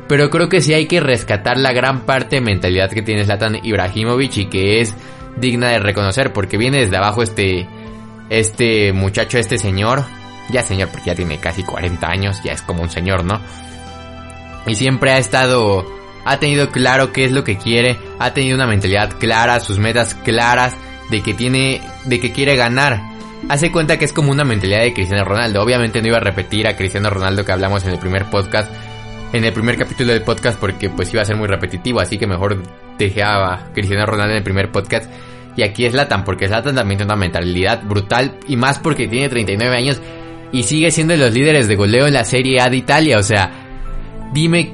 pero 0.09 0.31
creo 0.31 0.49
que 0.49 0.61
sí 0.61 0.75
hay 0.75 0.87
que 0.87 1.01
rescatar 1.01 1.59
la 1.59 1.73
gran 1.73 2.01
parte 2.01 2.37
de 2.37 2.43
mentalidad 2.43 2.91
que 2.91 3.03
tiene 3.03 3.25
Zlatan 3.25 3.59
Ibrahimovic 3.63 4.37
y 4.37 4.47
que 4.47 4.81
es 4.81 4.95
digna 5.37 5.71
de 5.71 5.79
reconocer 5.79 6.33
porque 6.33 6.59
viene 6.59 6.81
desde 6.81 6.97
abajo 6.97 7.23
este 7.23 7.67
este 8.31 8.93
muchacho, 8.93 9.39
este 9.39 9.59
señor, 9.59 10.05
ya 10.51 10.63
señor 10.63 10.89
porque 10.89 11.07
ya 11.07 11.15
tiene 11.15 11.39
casi 11.39 11.63
40 11.63 12.07
años, 12.07 12.41
ya 12.43 12.53
es 12.53 12.63
como 12.63 12.83
un 12.83 12.91
señor, 12.91 13.25
¿no? 13.25 13.41
Y 14.67 14.75
siempre 14.75 15.13
ha 15.13 15.19
estado 15.19 15.85
ha 16.25 16.39
tenido 16.39 16.71
claro 16.71 17.13
qué 17.13 17.25
es 17.25 17.33
lo 17.33 17.45
que 17.45 17.59
quiere, 17.59 17.99
ha 18.19 18.33
tenido 18.33 18.57
una 18.57 18.67
mentalidad 18.67 19.19
clara, 19.19 19.61
sus 19.61 19.79
metas 19.79 20.15
claras 20.15 20.75
de 21.11 21.23
que 21.23 21.35
tiene 21.35 21.81
de 22.05 22.21
que 22.21 22.33
quiere 22.33 22.57
ganar. 22.57 23.01
Hace 23.49 23.71
cuenta 23.71 23.99
que 23.99 24.07
es 24.07 24.13
como 24.15 24.33
una 24.33 24.45
mentalidad 24.45 24.81
de 24.81 24.95
Cristiano 24.95 25.23
Ronaldo. 25.25 25.63
Obviamente 25.63 26.01
no 26.01 26.09
iba 26.09 26.17
a 26.17 26.21
repetir 26.21 26.67
a 26.67 26.77
Cristiano 26.77 27.11
Ronaldo 27.11 27.45
que 27.45 27.53
hablamos 27.53 27.85
en 27.85 27.91
el 27.91 27.99
primer 27.99 28.25
podcast, 28.31 28.73
en 29.35 29.45
el 29.45 29.53
primer 29.53 29.77
capítulo 29.77 30.13
del 30.13 30.23
podcast 30.23 30.61
porque 30.61 30.89
pues 30.89 31.13
iba 31.13 31.21
a 31.21 31.25
ser 31.25 31.35
muy 31.35 31.49
repetitivo, 31.49 31.99
así 31.99 32.19
que 32.19 32.27
mejor 32.29 32.63
dejé 32.97 33.25
a 33.25 33.69
Cristiano 33.75 34.07
Ronaldo 34.07 34.31
en 34.31 34.39
el 34.39 34.45
primer 34.45 34.71
podcast. 34.71 35.11
Y 35.57 35.63
aquí 35.63 35.87
es 35.87 35.93
Latan, 35.93 36.25
porque 36.25 36.47
Latan 36.47 36.77
también 36.77 36.99
tiene 36.99 37.13
una 37.13 37.21
mentalidad 37.21 37.83
brutal 37.83 38.39
y 38.47 38.57
más 38.57 38.79
porque 38.79 39.09
tiene 39.09 39.29
39 39.29 39.77
años 39.77 40.01
y 40.53 40.63
sigue 40.63 40.93
siendo 40.93 41.15
de 41.15 41.19
los 41.19 41.35
líderes 41.35 41.67
de 41.67 41.75
goleo 41.75 42.07
en 42.07 42.15
la 42.15 42.23
Serie 42.23 42.61
A 42.61 42.71
de 42.71 42.77
Italia. 42.77 43.19
O 43.19 43.25
sea, 43.25 43.51
dime, 44.33 44.73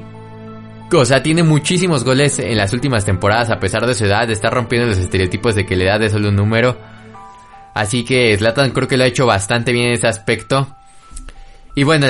o 0.93 1.05
sea, 1.05 1.23
tiene 1.23 1.41
muchísimos 1.41 2.03
goles 2.03 2.37
en 2.37 2.55
las 2.55 2.71
últimas 2.71 3.03
temporadas 3.03 3.49
a 3.49 3.59
pesar 3.59 3.87
de 3.87 3.95
su 3.95 4.05
edad, 4.05 4.29
está 4.29 4.51
rompiendo 4.51 4.87
los 4.87 4.99
estereotipos 4.99 5.55
de 5.55 5.65
que 5.65 5.75
la 5.75 5.85
edad 5.85 6.03
es 6.03 6.11
solo 6.11 6.29
un 6.29 6.35
número. 6.35 6.77
Así 7.73 8.05
que 8.05 8.37
Zlatan 8.37 8.69
creo 8.69 8.87
que 8.87 8.97
lo 8.97 9.05
ha 9.05 9.07
hecho 9.07 9.25
bastante 9.25 9.71
bien 9.71 9.87
en 9.87 9.93
ese 9.93 10.07
aspecto. 10.07 10.67
Y 11.73 11.83
bueno, 11.83 12.07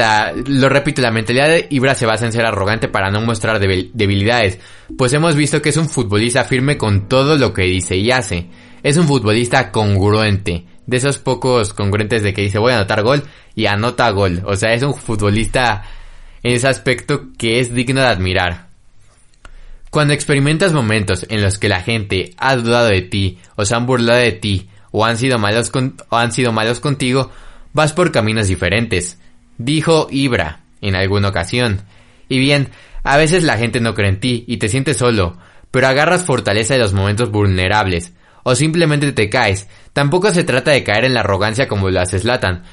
lo 0.47 0.69
repito, 0.69 1.01
la 1.01 1.11
mentalidad 1.11 1.47
de 1.47 1.67
Ibra 1.69 1.93
se 1.93 2.07
basa 2.07 2.25
en 2.25 2.31
ser 2.31 2.45
arrogante 2.45 2.87
para 2.87 3.11
no 3.11 3.21
mostrar 3.21 3.59
debilidades, 3.59 4.59
pues 4.97 5.13
hemos 5.13 5.35
visto 5.35 5.61
que 5.61 5.69
es 5.69 5.77
un 5.77 5.87
futbolista 5.87 6.43
firme 6.45 6.77
con 6.77 7.07
todo 7.07 7.37
lo 7.37 7.53
que 7.53 7.63
dice 7.63 7.95
y 7.95 8.09
hace. 8.11 8.47
Es 8.81 8.97
un 8.97 9.07
futbolista 9.07 9.71
congruente, 9.71 10.65
de 10.87 10.97
esos 10.97 11.19
pocos 11.19 11.73
congruentes 11.73 12.23
de 12.23 12.33
que 12.33 12.41
dice 12.41 12.57
voy 12.57 12.73
a 12.73 12.77
anotar 12.77 13.03
gol 13.03 13.23
y 13.53 13.67
anota 13.67 14.09
gol. 14.09 14.41
O 14.45 14.55
sea, 14.55 14.73
es 14.73 14.81
un 14.81 14.95
futbolista 14.95 15.83
en 16.41 16.55
ese 16.55 16.67
aspecto 16.67 17.27
que 17.37 17.59
es 17.59 17.73
digno 17.73 18.01
de 18.01 18.07
admirar. 18.07 18.71
Cuando 19.91 20.13
experimentas 20.13 20.73
momentos 20.73 21.25
en 21.29 21.41
los 21.41 21.59
que 21.59 21.69
la 21.69 21.81
gente 21.81 22.33
ha 22.37 22.55
dudado 22.55 22.87
de 22.87 23.01
ti, 23.01 23.39
o 23.55 23.65
se 23.65 23.75
han 23.75 23.85
burlado 23.85 24.19
de 24.19 24.31
ti, 24.31 24.69
o 24.91 25.05
han 25.05 25.17
sido 25.17 25.37
malos, 25.37 25.71
o 26.09 26.17
han 26.17 26.31
sido 26.31 26.51
malos 26.51 26.79
contigo, 26.79 27.29
vas 27.73 27.93
por 27.93 28.11
caminos 28.11 28.47
diferentes 28.47 29.19
dijo 29.65 30.07
Ibra 30.09 30.61
en 30.81 30.95
alguna 30.95 31.29
ocasión. 31.29 31.81
Y 32.29 32.39
bien, 32.39 32.69
a 33.03 33.17
veces 33.17 33.43
la 33.43 33.57
gente 33.57 33.79
no 33.79 33.93
cree 33.93 34.09
en 34.09 34.19
ti 34.19 34.45
y 34.47 34.57
te 34.57 34.67
sientes 34.67 34.97
solo, 34.97 35.37
pero 35.71 35.87
agarras 35.87 36.25
fortaleza 36.25 36.73
de 36.73 36.79
los 36.79 36.93
momentos 36.93 37.31
vulnerables, 37.31 38.13
o 38.43 38.55
simplemente 38.55 39.11
te 39.11 39.29
caes. 39.29 39.67
Tampoco 39.93 40.31
se 40.31 40.43
trata 40.43 40.71
de 40.71 40.83
caer 40.83 41.05
en 41.05 41.13
la 41.13 41.21
arrogancia 41.21 41.67
como 41.67 41.89
lo 41.89 41.99
hace 41.99 42.19
Slatan, 42.19 42.63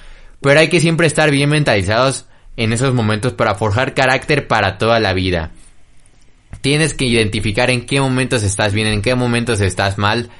pero 0.40 0.60
hay 0.60 0.68
que 0.68 0.80
siempre 0.80 1.06
estar 1.06 1.30
bien 1.30 1.50
mentalizados 1.50 2.26
en 2.56 2.72
esos 2.72 2.94
momentos 2.94 3.32
para 3.32 3.54
forjar 3.54 3.94
carácter 3.94 4.48
para 4.48 4.78
toda 4.78 5.00
la 5.00 5.12
vida. 5.12 5.52
Tienes 6.60 6.94
que 6.94 7.04
identificar 7.04 7.70
en 7.70 7.86
qué 7.86 8.00
momentos 8.00 8.42
estás 8.42 8.72
bien, 8.72 8.88
en 8.88 9.02
qué 9.02 9.14
momentos 9.14 9.60
estás 9.60 9.98
mal, 9.98 10.30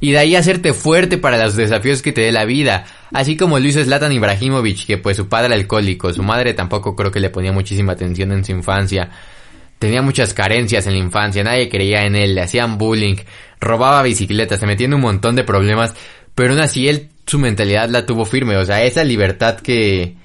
y 0.00 0.12
de 0.12 0.18
ahí 0.18 0.36
hacerte 0.36 0.72
fuerte 0.72 1.18
para 1.18 1.42
los 1.42 1.56
desafíos 1.56 2.02
que 2.02 2.12
te 2.12 2.20
dé 2.20 2.32
la 2.32 2.44
vida. 2.44 2.84
Así 3.12 3.36
como 3.36 3.58
hizo 3.58 3.82
Zlatan 3.82 4.12
Ibrahimovic, 4.12 4.86
que 4.86 4.98
pues 4.98 5.16
su 5.16 5.28
padre 5.28 5.46
era 5.46 5.56
alcohólico, 5.56 6.12
su 6.12 6.22
madre 6.22 6.54
tampoco 6.54 6.94
creo 6.94 7.10
que 7.10 7.20
le 7.20 7.30
ponía 7.30 7.52
muchísima 7.52 7.92
atención 7.92 8.32
en 8.32 8.44
su 8.44 8.52
infancia. 8.52 9.10
Tenía 9.78 10.02
muchas 10.02 10.34
carencias 10.34 10.86
en 10.86 10.94
la 10.94 10.98
infancia, 10.98 11.42
nadie 11.44 11.68
creía 11.68 12.04
en 12.04 12.16
él, 12.16 12.34
le 12.34 12.42
hacían 12.42 12.78
bullying, 12.78 13.16
robaba 13.60 14.02
bicicletas, 14.02 14.60
se 14.60 14.66
metía 14.66 14.86
en 14.86 14.94
un 14.94 15.00
montón 15.00 15.36
de 15.36 15.44
problemas, 15.44 15.94
pero 16.34 16.52
aún 16.52 16.60
así 16.60 16.88
él 16.88 17.10
su 17.26 17.38
mentalidad 17.38 17.88
la 17.88 18.06
tuvo 18.06 18.24
firme, 18.24 18.56
o 18.56 18.64
sea, 18.64 18.82
esa 18.82 19.04
libertad 19.04 19.60
que, 19.60 20.16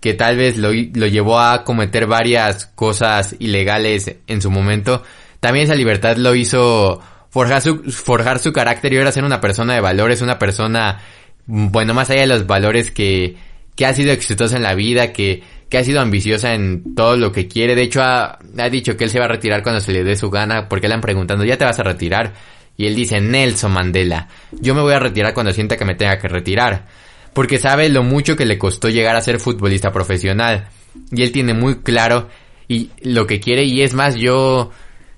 que 0.00 0.14
tal 0.14 0.36
vez 0.36 0.56
lo, 0.56 0.70
lo 0.72 1.06
llevó 1.06 1.38
a 1.38 1.64
cometer 1.64 2.06
varias 2.06 2.66
cosas 2.66 3.36
ilegales 3.40 4.16
en 4.26 4.40
su 4.40 4.50
momento, 4.50 5.02
también 5.40 5.66
esa 5.66 5.74
libertad 5.74 6.16
lo 6.16 6.34
hizo 6.34 7.02
forjar 7.30 7.62
su, 7.62 7.82
forjar 7.90 8.38
su 8.38 8.52
carácter 8.52 8.92
y 8.92 8.98
ahora 8.98 9.12
ser 9.12 9.24
una 9.24 9.40
persona 9.40 9.74
de 9.74 9.80
valores, 9.80 10.22
una 10.22 10.38
persona, 10.38 11.00
bueno, 11.46 11.94
más 11.94 12.10
allá 12.10 12.22
de 12.22 12.26
los 12.26 12.46
valores 12.46 12.90
que, 12.90 13.36
que 13.74 13.86
ha 13.86 13.94
sido 13.94 14.12
exitosa 14.12 14.56
en 14.56 14.62
la 14.62 14.74
vida, 14.74 15.12
que, 15.12 15.42
que 15.68 15.78
ha 15.78 15.84
sido 15.84 16.00
ambiciosa 16.00 16.54
en 16.54 16.94
todo 16.94 17.16
lo 17.16 17.32
que 17.32 17.48
quiere. 17.48 17.74
De 17.74 17.82
hecho, 17.82 18.02
ha, 18.02 18.38
ha 18.58 18.68
dicho 18.70 18.96
que 18.96 19.04
él 19.04 19.10
se 19.10 19.18
va 19.18 19.26
a 19.26 19.28
retirar 19.28 19.62
cuando 19.62 19.80
se 19.80 19.92
le 19.92 20.04
dé 20.04 20.16
su 20.16 20.30
gana, 20.30 20.68
porque 20.68 20.88
le 20.88 20.94
han 20.94 21.00
preguntado, 21.00 21.44
¿ya 21.44 21.58
te 21.58 21.64
vas 21.64 21.78
a 21.78 21.84
retirar? 21.84 22.34
Y 22.76 22.86
él 22.86 22.94
dice, 22.94 23.20
Nelson 23.20 23.72
Mandela, 23.72 24.28
yo 24.52 24.74
me 24.74 24.82
voy 24.82 24.94
a 24.94 25.00
retirar 25.00 25.34
cuando 25.34 25.52
sienta 25.52 25.76
que 25.76 25.84
me 25.84 25.96
tenga 25.96 26.18
que 26.18 26.28
retirar. 26.28 26.86
Porque 27.34 27.58
sabe 27.58 27.88
lo 27.88 28.02
mucho 28.02 28.36
que 28.36 28.46
le 28.46 28.56
costó 28.56 28.88
llegar 28.88 29.16
a 29.16 29.20
ser 29.20 29.38
futbolista 29.40 29.92
profesional. 29.92 30.68
Y 31.10 31.22
él 31.22 31.32
tiene 31.32 31.54
muy 31.54 31.80
claro 31.82 32.28
y 32.68 32.90
lo 33.02 33.26
que 33.26 33.40
quiere 33.40 33.64
y 33.64 33.82
es 33.82 33.94
más, 33.94 34.16
yo, 34.16 34.70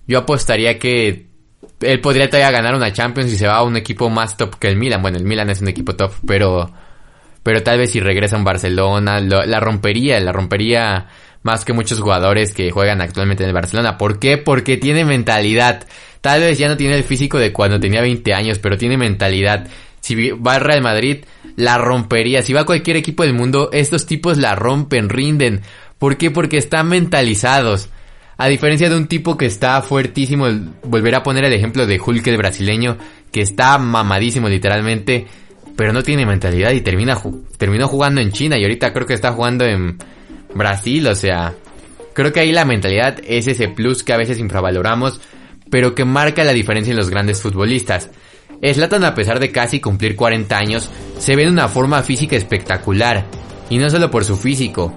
yo 0.06 0.18
apostaría 0.18 0.78
que 0.78 1.26
él 1.80 2.00
podría 2.00 2.28
todavía 2.28 2.50
ganar 2.50 2.74
una 2.74 2.92
Champions 2.92 3.30
si 3.30 3.38
se 3.38 3.46
va 3.46 3.56
a 3.56 3.62
un 3.62 3.76
equipo 3.76 4.10
más 4.10 4.36
top 4.36 4.56
que 4.58 4.68
el 4.68 4.76
Milan. 4.76 5.02
Bueno, 5.02 5.18
el 5.18 5.24
Milan 5.24 5.50
es 5.50 5.60
un 5.60 5.68
equipo 5.68 5.94
top, 5.96 6.12
pero 6.26 6.70
pero 7.42 7.62
tal 7.62 7.78
vez 7.78 7.90
si 7.90 8.00
regresa 8.00 8.36
a 8.36 8.38
un 8.38 8.44
Barcelona 8.44 9.20
la 9.20 9.60
rompería, 9.60 10.20
la 10.20 10.32
rompería 10.32 11.08
más 11.42 11.64
que 11.64 11.72
muchos 11.72 12.00
jugadores 12.00 12.52
que 12.52 12.70
juegan 12.70 13.00
actualmente 13.00 13.42
en 13.42 13.48
el 13.48 13.54
Barcelona. 13.54 13.96
¿Por 13.96 14.18
qué? 14.18 14.36
Porque 14.36 14.76
tiene 14.76 15.04
mentalidad. 15.04 15.86
Tal 16.20 16.40
vez 16.40 16.58
ya 16.58 16.68
no 16.68 16.76
tiene 16.76 16.96
el 16.96 17.04
físico 17.04 17.38
de 17.38 17.52
cuando 17.52 17.80
tenía 17.80 18.02
20 18.02 18.34
años, 18.34 18.58
pero 18.58 18.76
tiene 18.76 18.98
mentalidad. 18.98 19.66
Si 20.00 20.30
va 20.32 20.54
al 20.54 20.60
Real 20.60 20.82
Madrid, 20.82 21.24
la 21.56 21.78
rompería. 21.78 22.42
Si 22.42 22.52
va 22.52 22.60
a 22.60 22.66
cualquier 22.66 22.96
equipo 22.96 23.22
del 23.22 23.32
mundo, 23.32 23.70
estos 23.72 24.04
tipos 24.04 24.36
la 24.36 24.54
rompen, 24.54 25.08
rinden. 25.08 25.62
¿Por 25.98 26.18
qué? 26.18 26.30
Porque 26.30 26.58
están 26.58 26.88
mentalizados. 26.88 27.88
A 28.40 28.48
diferencia 28.48 28.88
de 28.88 28.96
un 28.96 29.06
tipo 29.06 29.36
que 29.36 29.44
está 29.44 29.82
fuertísimo, 29.82 30.46
volver 30.84 31.14
a 31.14 31.22
poner 31.22 31.44
el 31.44 31.52
ejemplo 31.52 31.86
de 31.86 32.00
Hulk 32.00 32.26
el 32.26 32.38
brasileño, 32.38 32.96
que 33.30 33.42
está 33.42 33.76
mamadísimo 33.76 34.48
literalmente, 34.48 35.26
pero 35.76 35.92
no 35.92 36.02
tiene 36.02 36.24
mentalidad 36.24 36.70
y 36.70 36.80
termina 36.80 37.20
terminó 37.58 37.86
jugando 37.86 38.22
en 38.22 38.32
China 38.32 38.56
y 38.56 38.62
ahorita 38.62 38.94
creo 38.94 39.06
que 39.06 39.12
está 39.12 39.32
jugando 39.32 39.66
en 39.66 39.98
Brasil, 40.54 41.06
o 41.08 41.14
sea, 41.14 41.52
creo 42.14 42.32
que 42.32 42.40
ahí 42.40 42.50
la 42.50 42.64
mentalidad 42.64 43.18
es 43.26 43.46
ese 43.46 43.68
plus 43.68 44.02
que 44.02 44.14
a 44.14 44.16
veces 44.16 44.38
infravaloramos, 44.38 45.20
pero 45.70 45.94
que 45.94 46.06
marca 46.06 46.42
la 46.42 46.54
diferencia 46.54 46.92
en 46.92 46.96
los 46.96 47.10
grandes 47.10 47.42
futbolistas. 47.42 48.08
Slatan 48.62 49.04
a 49.04 49.14
pesar 49.14 49.38
de 49.38 49.52
casi 49.52 49.80
cumplir 49.80 50.16
40 50.16 50.56
años, 50.56 50.90
se 51.18 51.36
ve 51.36 51.42
en 51.42 51.50
una 51.50 51.68
forma 51.68 52.02
física 52.02 52.36
espectacular, 52.36 53.26
y 53.68 53.76
no 53.76 53.90
solo 53.90 54.10
por 54.10 54.24
su 54.24 54.38
físico, 54.38 54.96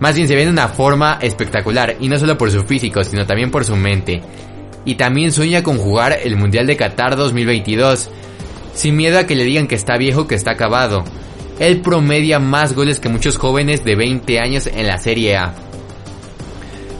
más 0.00 0.16
bien 0.16 0.26
se 0.26 0.34
ve 0.34 0.42
en 0.42 0.48
una 0.48 0.68
forma 0.68 1.18
espectacular, 1.20 1.96
y 2.00 2.08
no 2.08 2.18
solo 2.18 2.36
por 2.36 2.50
su 2.50 2.62
físico, 2.64 3.04
sino 3.04 3.26
también 3.26 3.50
por 3.50 3.64
su 3.64 3.76
mente. 3.76 4.20
Y 4.84 4.94
también 4.94 5.30
sueña 5.30 5.62
con 5.62 5.78
jugar 5.78 6.18
el 6.24 6.36
Mundial 6.36 6.66
de 6.66 6.76
Qatar 6.76 7.16
2022, 7.16 8.10
sin 8.74 8.96
miedo 8.96 9.18
a 9.18 9.24
que 9.24 9.36
le 9.36 9.44
digan 9.44 9.68
que 9.68 9.74
está 9.74 9.98
viejo, 9.98 10.26
que 10.26 10.34
está 10.34 10.52
acabado. 10.52 11.04
Él 11.58 11.82
promedia 11.82 12.38
más 12.38 12.72
goles 12.74 12.98
que 12.98 13.10
muchos 13.10 13.36
jóvenes 13.36 13.84
de 13.84 13.94
20 13.94 14.40
años 14.40 14.66
en 14.66 14.86
la 14.86 14.96
Serie 14.96 15.36
A. 15.36 15.54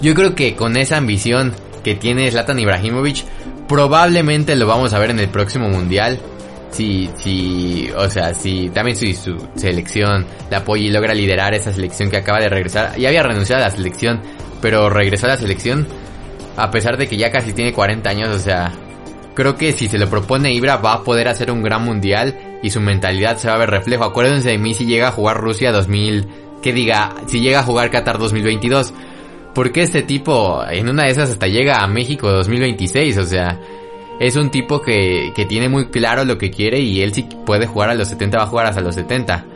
Yo 0.03 0.15
creo 0.15 0.35
que 0.35 0.55
con 0.55 0.77
esa 0.77 0.99
ambición 0.99 1.55
que 1.83 1.95
tiene 1.95 2.31
Zlatan 2.31 2.59
Ibrahimovic, 2.59 3.25
probablemente 3.67 4.57
lo 4.57 4.67
vamos 4.67 4.93
a 4.93 4.99
ver 4.99 5.11
en 5.11 5.21
el 5.21 5.29
próximo 5.29 5.69
Mundial 5.69 6.21
si, 6.71 7.11
si, 7.17 7.91
o 7.97 8.09
sea, 8.09 8.35
si 8.35 8.71
también 8.71 8.97
su, 8.97 9.07
su 9.15 9.37
selección 9.57 10.27
la 10.51 10.59
apoya 10.59 10.85
y 10.85 10.91
logra 10.91 11.15
liderar 11.15 11.55
esa 11.55 11.73
selección 11.73 12.11
que 12.11 12.19
acaba 12.19 12.41
de 12.41 12.49
regresar, 12.49 12.97
ya 12.99 13.09
había 13.09 13.23
renunciado 13.23 13.63
a 13.63 13.67
la 13.67 13.75
selección, 13.75 14.21
pero 14.61 14.89
regresó 14.91 15.27
a 15.27 15.31
la 15.31 15.37
selección 15.37 15.87
a 16.57 16.71
pesar 16.71 16.97
de 16.97 17.09
que 17.09 17.17
ya 17.17 17.31
casi 17.31 17.53
tiene 17.53 17.73
40 17.73 18.09
años, 18.11 18.37
o 18.37 18.39
sea, 18.39 18.73
creo 19.35 19.57
que 19.57 19.73
si 19.73 19.89
se 19.89 19.99
lo 19.99 20.09
propone 20.09 20.53
Ibra 20.53 20.77
va 20.77 20.95
a 20.95 21.05
poder 21.05 21.29
hacer 21.29 21.51
un 21.51 21.63
gran 21.63 21.85
mundial 21.85 22.59
y 22.63 22.71
su 22.71 22.81
mentalidad 22.81 23.39
se 23.39 23.49
va 23.49 23.55
a 23.55 23.59
ver 23.59 23.71
reflejo. 23.71 24.05
Acuérdense 24.05 24.51
de 24.51 24.59
mí 24.59 24.75
si 24.75 24.85
llega 24.85 25.09
a 25.09 25.13
jugar 25.13 25.39
Rusia 25.39 25.73
2000, 25.73 26.29
que 26.63 26.73
diga, 26.73 27.15
si 27.27 27.41
llega 27.41 27.61
a 27.61 27.63
jugar 27.63 27.91
Qatar 27.91 28.19
2022. 28.19 28.93
Porque 29.55 29.83
este 29.83 30.03
tipo 30.03 30.63
en 30.69 30.89
una 30.89 31.05
de 31.05 31.11
esas 31.11 31.31
hasta 31.31 31.47
llega 31.47 31.83
a 31.83 31.87
México 31.89 32.31
2026, 32.31 33.19
o 33.19 33.25
sea, 33.25 33.59
es 34.21 34.37
un 34.37 34.51
tipo 34.51 34.83
que, 34.83 35.33
que 35.35 35.47
tiene 35.47 35.71
muy 35.71 35.87
claro 35.87 36.25
lo 36.27 36.37
que 36.37 36.51
quiere 36.51 36.79
y 36.79 37.01
él 37.01 37.15
si 37.15 37.23
puede 37.23 37.67
jugar 37.67 37.89
a 37.89 37.95
los 37.95 38.07
70 38.09 38.37
va 38.37 38.45
a 38.45 38.47
jugar 38.47 38.67
hasta 38.67 38.83
los 38.83 38.95
70. 38.95 39.47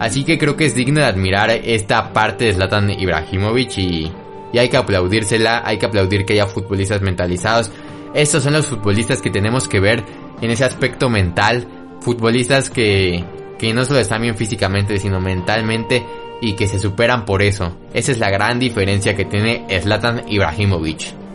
Así 0.00 0.24
que 0.24 0.38
creo 0.38 0.56
que 0.56 0.66
es 0.66 0.74
digno 0.74 1.00
de 1.00 1.06
admirar 1.06 1.50
esta 1.50 2.12
parte 2.12 2.46
de 2.46 2.54
Zlatan 2.54 2.90
Ibrahimovic 2.90 3.78
y, 3.78 4.12
y 4.52 4.58
hay 4.58 4.68
que 4.68 4.76
aplaudírsela, 4.76 5.62
hay 5.64 5.78
que 5.78 5.86
aplaudir 5.86 6.26
que 6.26 6.32
haya 6.32 6.46
futbolistas 6.46 7.00
mentalizados. 7.00 7.70
Estos 8.12 8.42
son 8.42 8.54
los 8.54 8.66
futbolistas 8.66 9.22
que 9.22 9.30
tenemos 9.30 9.68
que 9.68 9.78
ver 9.78 10.02
en 10.40 10.50
ese 10.50 10.64
aspecto 10.64 11.08
mental, 11.08 11.68
futbolistas 12.00 12.70
que, 12.70 13.24
que 13.56 13.72
no 13.72 13.84
solo 13.84 14.00
están 14.00 14.22
bien 14.22 14.36
físicamente, 14.36 14.98
sino 14.98 15.20
mentalmente 15.20 16.04
y 16.40 16.54
que 16.54 16.66
se 16.66 16.80
superan 16.80 17.24
por 17.24 17.40
eso. 17.40 17.76
Esa 17.94 18.10
es 18.10 18.18
la 18.18 18.30
gran 18.30 18.58
diferencia 18.58 19.14
que 19.14 19.24
tiene 19.24 19.64
Zlatan 19.80 20.24
Ibrahimovic. 20.28 21.27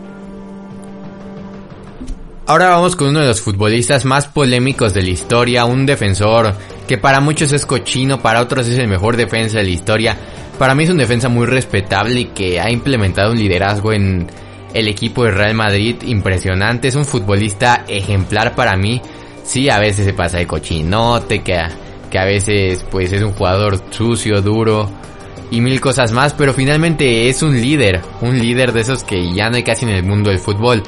Ahora 2.46 2.68
vamos 2.68 2.94
con 2.94 3.08
uno 3.08 3.20
de 3.20 3.28
los 3.28 3.40
futbolistas 3.40 4.04
más 4.04 4.26
polémicos 4.26 4.92
de 4.92 5.02
la 5.02 5.10
historia, 5.10 5.64
un 5.64 5.86
defensor 5.86 6.54
que 6.86 6.98
para 6.98 7.20
muchos 7.20 7.52
es 7.52 7.64
cochino, 7.64 8.20
para 8.20 8.42
otros 8.42 8.68
es 8.68 8.78
el 8.78 8.86
mejor 8.86 9.16
defensa 9.16 9.58
de 9.58 9.64
la 9.64 9.70
historia. 9.70 10.18
Para 10.58 10.74
mí 10.74 10.84
es 10.84 10.90
un 10.90 10.98
defensa 10.98 11.30
muy 11.30 11.46
respetable 11.46 12.20
y 12.20 12.24
que 12.26 12.60
ha 12.60 12.70
implementado 12.70 13.32
un 13.32 13.38
liderazgo 13.38 13.92
en 13.92 14.26
el 14.74 14.88
equipo 14.88 15.24
de 15.24 15.30
Real 15.30 15.54
Madrid 15.54 15.96
impresionante. 16.02 16.88
Es 16.88 16.96
un 16.96 17.06
futbolista 17.06 17.84
ejemplar 17.88 18.54
para 18.54 18.76
mí. 18.76 19.00
Sí, 19.42 19.70
a 19.70 19.78
veces 19.78 20.04
se 20.04 20.12
pasa 20.12 20.36
de 20.36 20.46
cochinote, 20.46 21.42
que 21.42 21.58
que 22.14 22.20
a 22.20 22.24
veces 22.24 22.84
pues 22.92 23.10
es 23.10 23.22
un 23.22 23.32
jugador 23.32 23.80
sucio, 23.90 24.40
duro 24.40 24.88
y 25.50 25.60
mil 25.60 25.80
cosas 25.80 26.12
más, 26.12 26.32
pero 26.32 26.54
finalmente 26.54 27.28
es 27.28 27.42
un 27.42 27.60
líder, 27.60 28.02
un 28.20 28.38
líder 28.38 28.72
de 28.72 28.82
esos 28.82 29.02
que 29.02 29.34
ya 29.34 29.50
no 29.50 29.56
hay 29.56 29.64
casi 29.64 29.84
en 29.84 29.90
el 29.90 30.04
mundo 30.04 30.30
del 30.30 30.38
fútbol. 30.38 30.84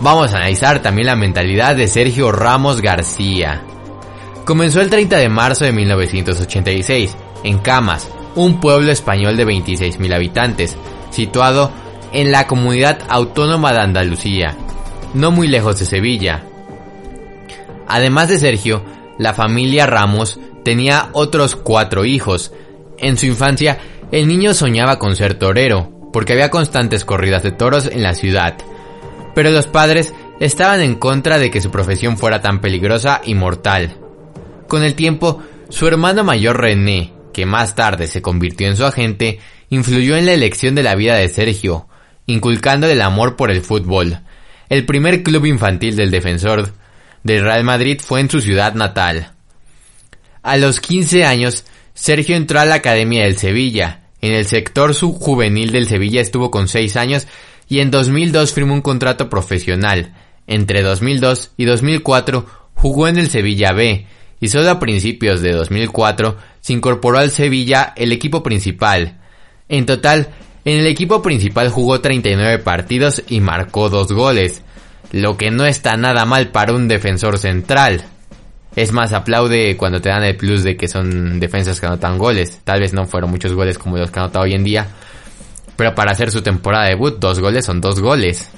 Vamos 0.00 0.32
a 0.32 0.36
analizar 0.36 0.82
también 0.82 1.06
la 1.06 1.16
mentalidad 1.16 1.74
de 1.74 1.88
Sergio 1.88 2.30
Ramos 2.30 2.82
García. 2.82 3.62
Comenzó 4.44 4.80
el 4.80 4.90
30 4.90 5.16
de 5.16 5.28
marzo 5.30 5.64
de 5.64 5.72
1986, 5.72 7.16
en 7.44 7.58
Camas, 7.58 8.06
un 8.34 8.60
pueblo 8.60 8.92
español 8.92 9.36
de 9.36 9.46
26.000 9.46 10.14
habitantes, 10.14 10.76
situado 11.10 11.70
en 12.12 12.30
la 12.30 12.46
comunidad 12.46 12.98
autónoma 13.08 13.72
de 13.72 13.80
Andalucía, 13.80 14.54
no 15.14 15.30
muy 15.30 15.48
lejos 15.48 15.78
de 15.78 15.86
Sevilla. 15.86 16.42
Además 17.88 18.28
de 18.28 18.38
Sergio, 18.38 18.84
la 19.18 19.32
familia 19.32 19.86
Ramos 19.86 20.38
tenía 20.62 21.08
otros 21.12 21.56
cuatro 21.56 22.04
hijos. 22.04 22.52
En 22.98 23.16
su 23.16 23.26
infancia 23.26 23.78
El 24.12 24.28
niño 24.28 24.54
soñaba 24.54 24.98
con 24.98 25.16
ser 25.16 25.34
torero, 25.34 26.10
porque 26.12 26.34
había 26.34 26.50
constantes 26.50 27.04
corridas 27.04 27.42
de 27.42 27.50
toros 27.50 27.86
en 27.86 28.02
la 28.02 28.14
ciudad. 28.14 28.56
Pero 29.36 29.50
los 29.50 29.66
padres 29.66 30.14
estaban 30.40 30.80
en 30.80 30.94
contra 30.94 31.36
de 31.36 31.50
que 31.50 31.60
su 31.60 31.70
profesión 31.70 32.16
fuera 32.16 32.40
tan 32.40 32.62
peligrosa 32.62 33.20
y 33.22 33.34
mortal. 33.34 33.98
Con 34.66 34.82
el 34.82 34.94
tiempo, 34.94 35.42
su 35.68 35.86
hermano 35.86 36.24
mayor 36.24 36.58
René, 36.58 37.12
que 37.34 37.44
más 37.44 37.74
tarde 37.74 38.06
se 38.06 38.22
convirtió 38.22 38.66
en 38.66 38.78
su 38.78 38.86
agente, 38.86 39.38
influyó 39.68 40.16
en 40.16 40.24
la 40.24 40.32
elección 40.32 40.74
de 40.74 40.82
la 40.82 40.94
vida 40.94 41.16
de 41.16 41.28
Sergio, 41.28 41.86
inculcando 42.24 42.86
el 42.86 43.02
amor 43.02 43.36
por 43.36 43.50
el 43.50 43.60
fútbol. 43.60 44.20
El 44.70 44.86
primer 44.86 45.22
club 45.22 45.44
infantil 45.44 45.96
del 45.96 46.10
defensor 46.10 46.72
del 47.22 47.42
Real 47.42 47.62
Madrid 47.62 48.00
fue 48.02 48.20
en 48.20 48.30
su 48.30 48.40
ciudad 48.40 48.72
natal. 48.72 49.32
A 50.42 50.56
los 50.56 50.80
15 50.80 51.26
años, 51.26 51.64
Sergio 51.92 52.36
entró 52.36 52.58
a 52.58 52.64
la 52.64 52.76
Academia 52.76 53.24
del 53.24 53.36
Sevilla. 53.36 54.00
En 54.22 54.32
el 54.32 54.46
sector 54.46 54.94
subjuvenil 54.94 55.72
del 55.72 55.86
Sevilla 55.86 56.22
estuvo 56.22 56.50
con 56.50 56.68
6 56.68 56.96
años 56.96 57.26
y 57.68 57.80
en 57.80 57.90
2002 57.90 58.52
firmó 58.52 58.74
un 58.74 58.82
contrato 58.82 59.28
profesional. 59.28 60.14
Entre 60.46 60.82
2002 60.82 61.52
y 61.56 61.64
2004 61.64 62.46
jugó 62.74 63.08
en 63.08 63.18
el 63.18 63.30
Sevilla 63.30 63.72
B 63.72 64.06
y 64.40 64.48
solo 64.48 64.70
a 64.70 64.78
principios 64.78 65.40
de 65.40 65.52
2004 65.52 66.36
se 66.60 66.72
incorporó 66.72 67.18
al 67.18 67.30
Sevilla 67.30 67.92
el 67.96 68.12
equipo 68.12 68.42
principal. 68.42 69.20
En 69.68 69.86
total, 69.86 70.28
en 70.64 70.80
el 70.80 70.86
equipo 70.86 71.22
principal 71.22 71.70
jugó 71.70 72.00
39 72.00 72.58
partidos 72.58 73.22
y 73.28 73.40
marcó 73.40 73.88
2 73.88 74.12
goles, 74.12 74.62
lo 75.12 75.36
que 75.36 75.50
no 75.50 75.64
está 75.64 75.96
nada 75.96 76.24
mal 76.24 76.48
para 76.48 76.72
un 76.72 76.88
defensor 76.88 77.38
central. 77.38 78.04
Es 78.76 78.92
más, 78.92 79.12
aplaude 79.14 79.76
cuando 79.76 80.02
te 80.02 80.10
dan 80.10 80.22
el 80.22 80.36
plus 80.36 80.62
de 80.62 80.76
que 80.76 80.86
son 80.86 81.40
defensas 81.40 81.80
que 81.80 81.86
anotan 81.86 82.18
goles. 82.18 82.60
Tal 82.62 82.80
vez 82.80 82.92
no 82.92 83.06
fueron 83.06 83.30
muchos 83.30 83.54
goles 83.54 83.78
como 83.78 83.96
los 83.96 84.10
que 84.10 84.18
anota 84.18 84.40
hoy 84.40 84.52
en 84.52 84.64
día, 84.64 84.88
pero 85.76 85.94
para 85.94 86.12
hacer 86.12 86.30
su 86.30 86.42
temporada 86.42 86.84
de 86.84 86.90
debut, 86.90 87.18
dos 87.18 87.40
goles 87.40 87.64
son 87.64 87.80
dos 87.80 88.00
goles. 88.00 88.48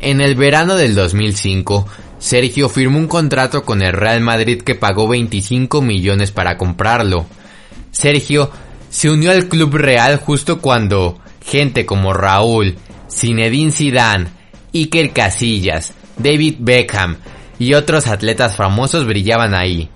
En 0.00 0.20
el 0.20 0.34
verano 0.34 0.76
del 0.76 0.94
2005, 0.94 1.86
Sergio 2.18 2.68
firmó 2.68 2.98
un 2.98 3.08
contrato 3.08 3.64
con 3.64 3.82
el 3.82 3.92
Real 3.92 4.20
Madrid 4.20 4.62
que 4.62 4.74
pagó 4.74 5.08
25 5.08 5.82
millones 5.82 6.30
para 6.30 6.56
comprarlo. 6.56 7.26
Sergio 7.90 8.50
se 8.88 9.10
unió 9.10 9.30
al 9.30 9.48
club 9.48 9.74
real 9.76 10.16
justo 10.16 10.60
cuando 10.60 11.18
gente 11.44 11.86
como 11.86 12.12
Raúl, 12.12 12.76
Zinedine 13.10 13.72
Zidane, 13.72 14.28
Iker 14.72 15.12
Casillas, 15.12 15.94
David 16.16 16.56
Beckham 16.60 17.16
y 17.58 17.74
otros 17.74 18.06
atletas 18.06 18.56
famosos 18.56 19.06
brillaban 19.06 19.54
ahí. 19.54 19.88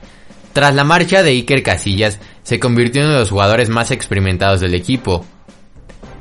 Tras 0.52 0.74
la 0.74 0.84
marcha 0.84 1.22
de 1.22 1.30
Iker 1.30 1.62
Casillas, 1.62 2.18
se 2.42 2.60
convirtió 2.60 3.00
en 3.00 3.08
uno 3.08 3.14
de 3.14 3.20
los 3.20 3.30
jugadores 3.30 3.68
más 3.70 3.90
experimentados 3.90 4.60
del 4.60 4.74
equipo, 4.74 5.24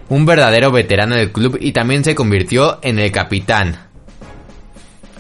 un 0.10 0.26
verdadero 0.26 0.72
veterano 0.72 1.16
del 1.16 1.32
club 1.32 1.58
y 1.60 1.72
también 1.72 2.04
se 2.04 2.16
convirtió 2.16 2.80
en 2.82 3.00
el 3.00 3.12
capitán. 3.12 3.88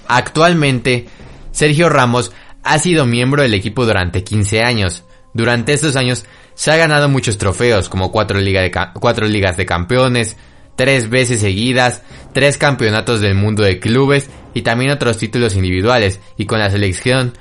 Actualmente, 0.07 1.07
Sergio 1.51 1.89
Ramos 1.89 2.31
ha 2.63 2.79
sido 2.79 3.05
miembro 3.05 3.41
del 3.41 3.53
equipo 3.53 3.85
durante 3.85 4.23
15 4.23 4.63
años. 4.63 5.03
Durante 5.33 5.73
estos 5.73 5.95
años 5.95 6.25
se 6.53 6.71
ha 6.71 6.77
ganado 6.77 7.09
muchos 7.09 7.37
trofeos, 7.37 7.89
como 7.89 8.11
cuatro, 8.11 8.39
ligas 8.39 9.57
de 9.57 9.65
campeones, 9.65 10.37
tres 10.75 11.09
veces 11.09 11.41
seguidas, 11.41 12.03
tres 12.33 12.57
campeonatos 12.57 13.21
del 13.21 13.35
mundo 13.35 13.63
de 13.63 13.79
clubes 13.79 14.29
y 14.53 14.61
también 14.61 14.91
otros 14.91 15.17
títulos 15.17 15.55
individuales, 15.55 16.19
y 16.37 16.45
con 16.45 16.59
la 16.59 16.69
selección 16.69 17.33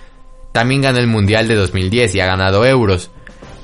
también 0.53 0.83
ganó 0.83 0.99
el 0.99 1.07
Mundial 1.07 1.49
de 1.49 1.55
2010 1.55 2.15
y 2.15 2.21
ha 2.21 2.27
ganado 2.27 2.65
euros. 2.65 3.11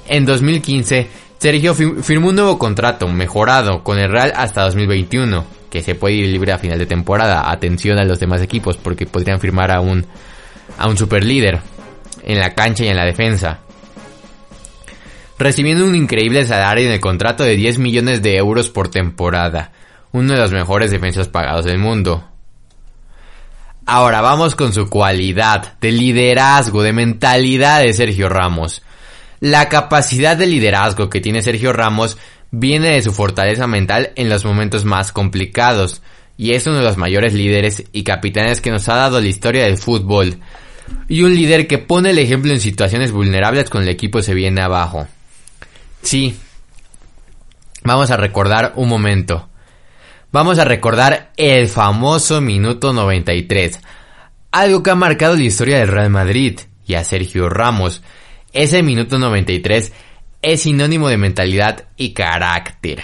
En 0.08 0.24
2015 0.24 1.06
Sergio 1.38 1.74
firmó 1.74 2.28
un 2.28 2.34
nuevo 2.34 2.58
contrato 2.58 3.06
mejorado 3.06 3.84
con 3.84 3.98
el 3.98 4.10
Real 4.10 4.32
hasta 4.34 4.64
2021, 4.64 5.44
que 5.70 5.82
se 5.82 5.94
puede 5.94 6.16
ir 6.16 6.28
libre 6.28 6.52
a 6.52 6.58
final 6.58 6.78
de 6.78 6.86
temporada. 6.86 7.50
Atención 7.50 7.98
a 7.98 8.04
los 8.04 8.18
demás 8.18 8.42
equipos 8.42 8.76
porque 8.76 9.06
podrían 9.06 9.38
firmar 9.38 9.70
a 9.70 9.80
un 9.80 10.04
a 10.76 10.88
un 10.88 10.96
superlíder 10.96 11.60
en 12.24 12.38
la 12.38 12.54
cancha 12.54 12.84
y 12.84 12.88
en 12.88 12.96
la 12.96 13.04
defensa. 13.04 13.60
Recibiendo 15.38 15.84
un 15.84 15.94
increíble 15.94 16.44
salario 16.44 16.86
en 16.86 16.92
el 16.92 17.00
contrato 17.00 17.44
de 17.44 17.54
10 17.54 17.78
millones 17.78 18.22
de 18.22 18.36
euros 18.36 18.68
por 18.68 18.88
temporada, 18.88 19.70
uno 20.10 20.34
de 20.34 20.40
los 20.40 20.50
mejores 20.50 20.90
defensas 20.90 21.28
pagados 21.28 21.64
del 21.64 21.78
mundo. 21.78 22.24
Ahora 23.86 24.20
vamos 24.20 24.56
con 24.56 24.72
su 24.72 24.88
cualidad 24.88 25.78
de 25.80 25.92
liderazgo, 25.92 26.82
de 26.82 26.92
mentalidad 26.92 27.80
de 27.80 27.92
Sergio 27.94 28.28
Ramos. 28.28 28.82
La 29.40 29.68
capacidad 29.68 30.36
de 30.36 30.46
liderazgo 30.46 31.08
que 31.08 31.20
tiene 31.20 31.42
Sergio 31.42 31.72
Ramos 31.72 32.18
viene 32.50 32.94
de 32.94 33.02
su 33.02 33.12
fortaleza 33.12 33.66
mental 33.66 34.10
en 34.16 34.28
los 34.28 34.44
momentos 34.44 34.84
más 34.84 35.12
complicados, 35.12 36.02
y 36.36 36.52
es 36.52 36.66
uno 36.66 36.78
de 36.78 36.84
los 36.84 36.96
mayores 36.96 37.34
líderes 37.34 37.84
y 37.92 38.04
capitanes 38.04 38.60
que 38.60 38.70
nos 38.70 38.88
ha 38.88 38.96
dado 38.96 39.20
la 39.20 39.26
historia 39.26 39.64
del 39.64 39.76
fútbol, 39.76 40.38
y 41.08 41.22
un 41.22 41.34
líder 41.34 41.66
que 41.66 41.78
pone 41.78 42.10
el 42.10 42.18
ejemplo 42.18 42.52
en 42.52 42.60
situaciones 42.60 43.12
vulnerables 43.12 43.70
cuando 43.70 43.88
el 43.88 43.94
equipo 43.94 44.22
se 44.22 44.34
viene 44.34 44.60
abajo. 44.60 45.06
Sí, 46.02 46.38
vamos 47.84 48.10
a 48.10 48.16
recordar 48.16 48.72
un 48.76 48.88
momento. 48.88 49.48
Vamos 50.30 50.58
a 50.58 50.64
recordar 50.64 51.32
el 51.36 51.68
famoso 51.68 52.40
minuto 52.40 52.92
93, 52.92 53.80
algo 54.52 54.82
que 54.82 54.90
ha 54.90 54.94
marcado 54.94 55.36
la 55.36 55.42
historia 55.42 55.78
del 55.78 55.88
Real 55.88 56.10
Madrid 56.10 56.60
y 56.86 56.94
a 56.94 57.04
Sergio 57.04 57.48
Ramos, 57.48 58.02
ese 58.52 58.82
minuto 58.82 59.18
93 59.18 59.92
es 60.42 60.62
sinónimo 60.62 61.08
de 61.08 61.16
mentalidad 61.16 61.88
y 61.96 62.12
carácter. 62.12 63.02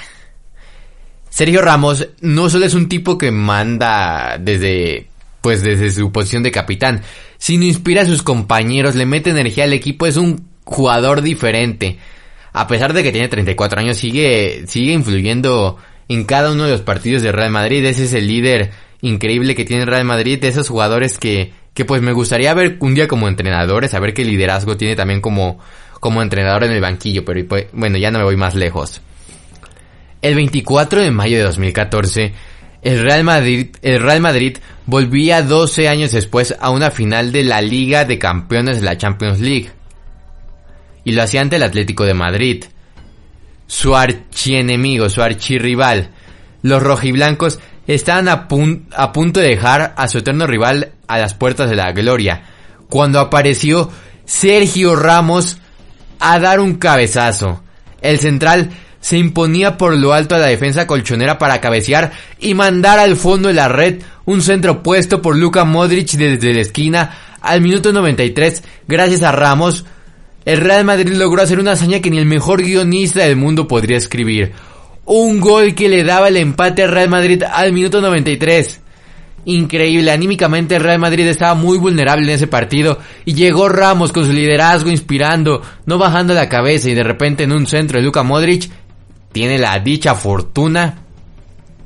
Sergio 1.29 1.63
Ramos 1.63 2.09
no 2.21 2.49
solo 2.49 2.65
es 2.67 2.75
un 2.75 2.89
tipo 2.89 3.19
que 3.19 3.31
manda 3.31 4.39
desde 4.39 5.09
pues 5.41 5.63
desde 5.63 5.91
su 5.91 6.11
posición 6.11 6.43
de 6.43 6.51
capitán, 6.51 7.03
sino 7.37 7.65
inspira 7.65 8.03
a 8.03 8.07
sus 8.07 8.23
compañeros, 8.23 8.95
le 8.95 9.05
mete 9.05 9.29
energía 9.29 9.65
al 9.65 9.75
equipo, 9.75 10.07
es 10.07 10.17
un 10.17 10.49
jugador 10.65 11.21
diferente. 11.21 11.99
A 12.55 12.67
pesar 12.67 12.95
de 12.95 13.03
que 13.03 13.13
tiene 13.13 13.29
34 13.29 13.81
años, 13.81 13.99
sigue 13.99 14.65
sigue 14.67 14.93
influyendo 14.93 15.77
en 16.09 16.25
cada 16.25 16.53
uno 16.53 16.65
de 16.65 16.71
los 16.71 16.81
partidos 16.81 17.23
de 17.23 17.33
Real 17.33 17.51
Madrid, 17.51 17.85
ese 17.85 18.05
es 18.05 18.15
el 18.15 18.27
líder 18.27 18.71
increíble 19.07 19.55
que 19.55 19.65
tiene 19.65 19.85
Real 19.85 20.05
Madrid, 20.05 20.43
esos 20.45 20.69
jugadores 20.69 21.19
que 21.19 21.53
que 21.75 21.85
pues 21.85 22.01
me 22.01 22.13
gustaría 22.13 22.55
ver 22.55 22.77
un 22.81 22.95
día 22.95 23.09
como 23.09 23.29
entrenadores, 23.29 23.91
saber 23.91 24.15
qué 24.15 24.25
liderazgo 24.25 24.77
tiene 24.77 24.95
también 24.95 25.21
como, 25.21 25.59
como 26.01 26.23
entrenador 26.23 26.65
en 26.65 26.71
el 26.71 26.81
banquillo, 26.81 27.25
pero 27.25 27.47
pues, 27.47 27.67
bueno, 27.73 27.99
ya 27.99 28.13
no 28.13 28.21
me 28.21 28.25
voy 28.25 28.37
más 28.37 28.55
lejos. 28.55 29.03
El 30.23 30.37
24 30.37 31.03
de 31.03 31.11
mayo 31.11 31.37
de 31.37 31.43
2014, 31.43 32.33
el 32.83 33.03
Real 33.03 33.25
Madrid, 33.25 33.77
el 33.83 34.01
Real 34.01 34.21
Madrid 34.21 34.59
volvía 34.87 35.43
12 35.43 35.89
años 35.89 36.13
después 36.13 36.55
a 36.61 36.71
una 36.71 36.93
final 36.93 37.33
de 37.33 37.43
la 37.43 37.61
Liga 37.61 38.05
de 38.05 38.19
Campeones 38.19 38.79
de 38.79 38.85
la 38.85 38.97
Champions 38.97 39.41
League. 39.41 39.71
Y 41.03 41.13
lo 41.13 41.23
hacía 41.23 41.43
ante 41.43 41.57
el 41.57 41.63
Atlético 41.63 42.05
de 42.05 42.15
Madrid. 42.15 42.65
Su 43.67 43.97
archienemigo, 43.97 45.11
su 45.11 45.21
archirrival. 45.23 46.11
Los 46.63 46.83
rojiblancos 46.83 47.61
estaban 47.87 48.29
a, 48.29 48.49
a 48.97 49.13
punto 49.13 49.41
de 49.41 49.49
dejar 49.49 49.95
a 49.97 50.09
su 50.09 50.19
eterno 50.19 50.47
rival 50.47 50.93
a 51.07 51.19
las 51.19 51.35
puertas 51.35 51.69
de 51.69 51.77
la 51.77 51.93
gloria, 51.93 52.43
cuando 52.89 53.21
apareció 53.21 53.91
Sergio 54.25 54.97
Ramos 54.97 55.59
a 56.19 56.39
dar 56.39 56.61
un 56.61 56.75
cabezazo. 56.75 57.63
El 58.01 58.19
central 58.19 58.71
se 59.01 59.19
imponía 59.19 59.77
por 59.77 59.95
lo 59.99 60.15
alto 60.15 60.35
a 60.35 60.39
la 60.39 60.47
defensa 60.47 60.87
colchonera 60.87 61.39
para 61.39 61.61
cabecear 61.61 62.13
y 62.41 62.55
mandar 62.55 62.99
al 62.99 63.17
fondo 63.17 63.49
de 63.49 63.55
la 63.55 63.69
red 63.69 64.01
un 64.25 64.41
centro 64.41 64.83
puesto 64.83 65.21
por 65.21 65.37
Luka 65.37 65.65
Modric 65.65 66.13
desde 66.13 66.55
la 66.55 66.63
esquina 66.63 67.19
al 67.43 67.61
minuto 67.61 67.93
93 67.93 68.63
gracias 68.89 69.23
a 69.23 69.33
Ramos. 69.33 69.85
El 70.47 70.63
Real 70.63 70.85
Madrid 70.85 71.13
logró 71.13 71.43
hacer 71.43 71.59
una 71.59 71.73
hazaña 71.73 72.01
que 72.01 72.11
ni 72.11 72.17
el 72.17 72.25
mejor 72.25 72.63
guionista 72.63 73.21
del 73.21 73.37
mundo 73.37 73.69
podría 73.69 73.99
escribir. 73.99 74.53
Un 75.07 75.41
gol 75.41 75.75
que 75.75 75.89
le 75.89 76.03
daba 76.03 76.29
el 76.29 76.37
empate 76.37 76.83
al 76.83 76.91
Real 76.91 77.09
Madrid 77.09 77.43
al 77.43 77.73
minuto 77.73 78.01
93. 78.01 78.81
Increíble, 79.47 80.11
anímicamente 80.11 80.77
el 80.77 80.83
Real 80.83 80.99
Madrid 80.99 81.27
estaba 81.27 81.55
muy 81.55 81.77
vulnerable 81.77 82.25
en 82.25 82.31
ese 82.31 82.47
partido 82.47 82.99
y 83.27 83.35
llegó 83.35 83.69
Ramos 83.69 84.11
con 84.11 84.25
su 84.25 84.33
liderazgo 84.33 84.89
inspirando, 84.89 85.61
no 85.85 85.99
bajando 85.99 86.33
la 86.33 86.49
cabeza 86.49 86.89
y 86.89 86.95
de 86.95 87.03
repente 87.03 87.45
en 87.45 87.53
un 87.53 87.67
centro 87.67 87.99
de 87.99 88.05
Luka 88.05 88.23
Modric 88.23 88.71
tiene 89.33 89.59
la 89.59 89.79
dicha 89.81 90.15
fortuna 90.15 90.99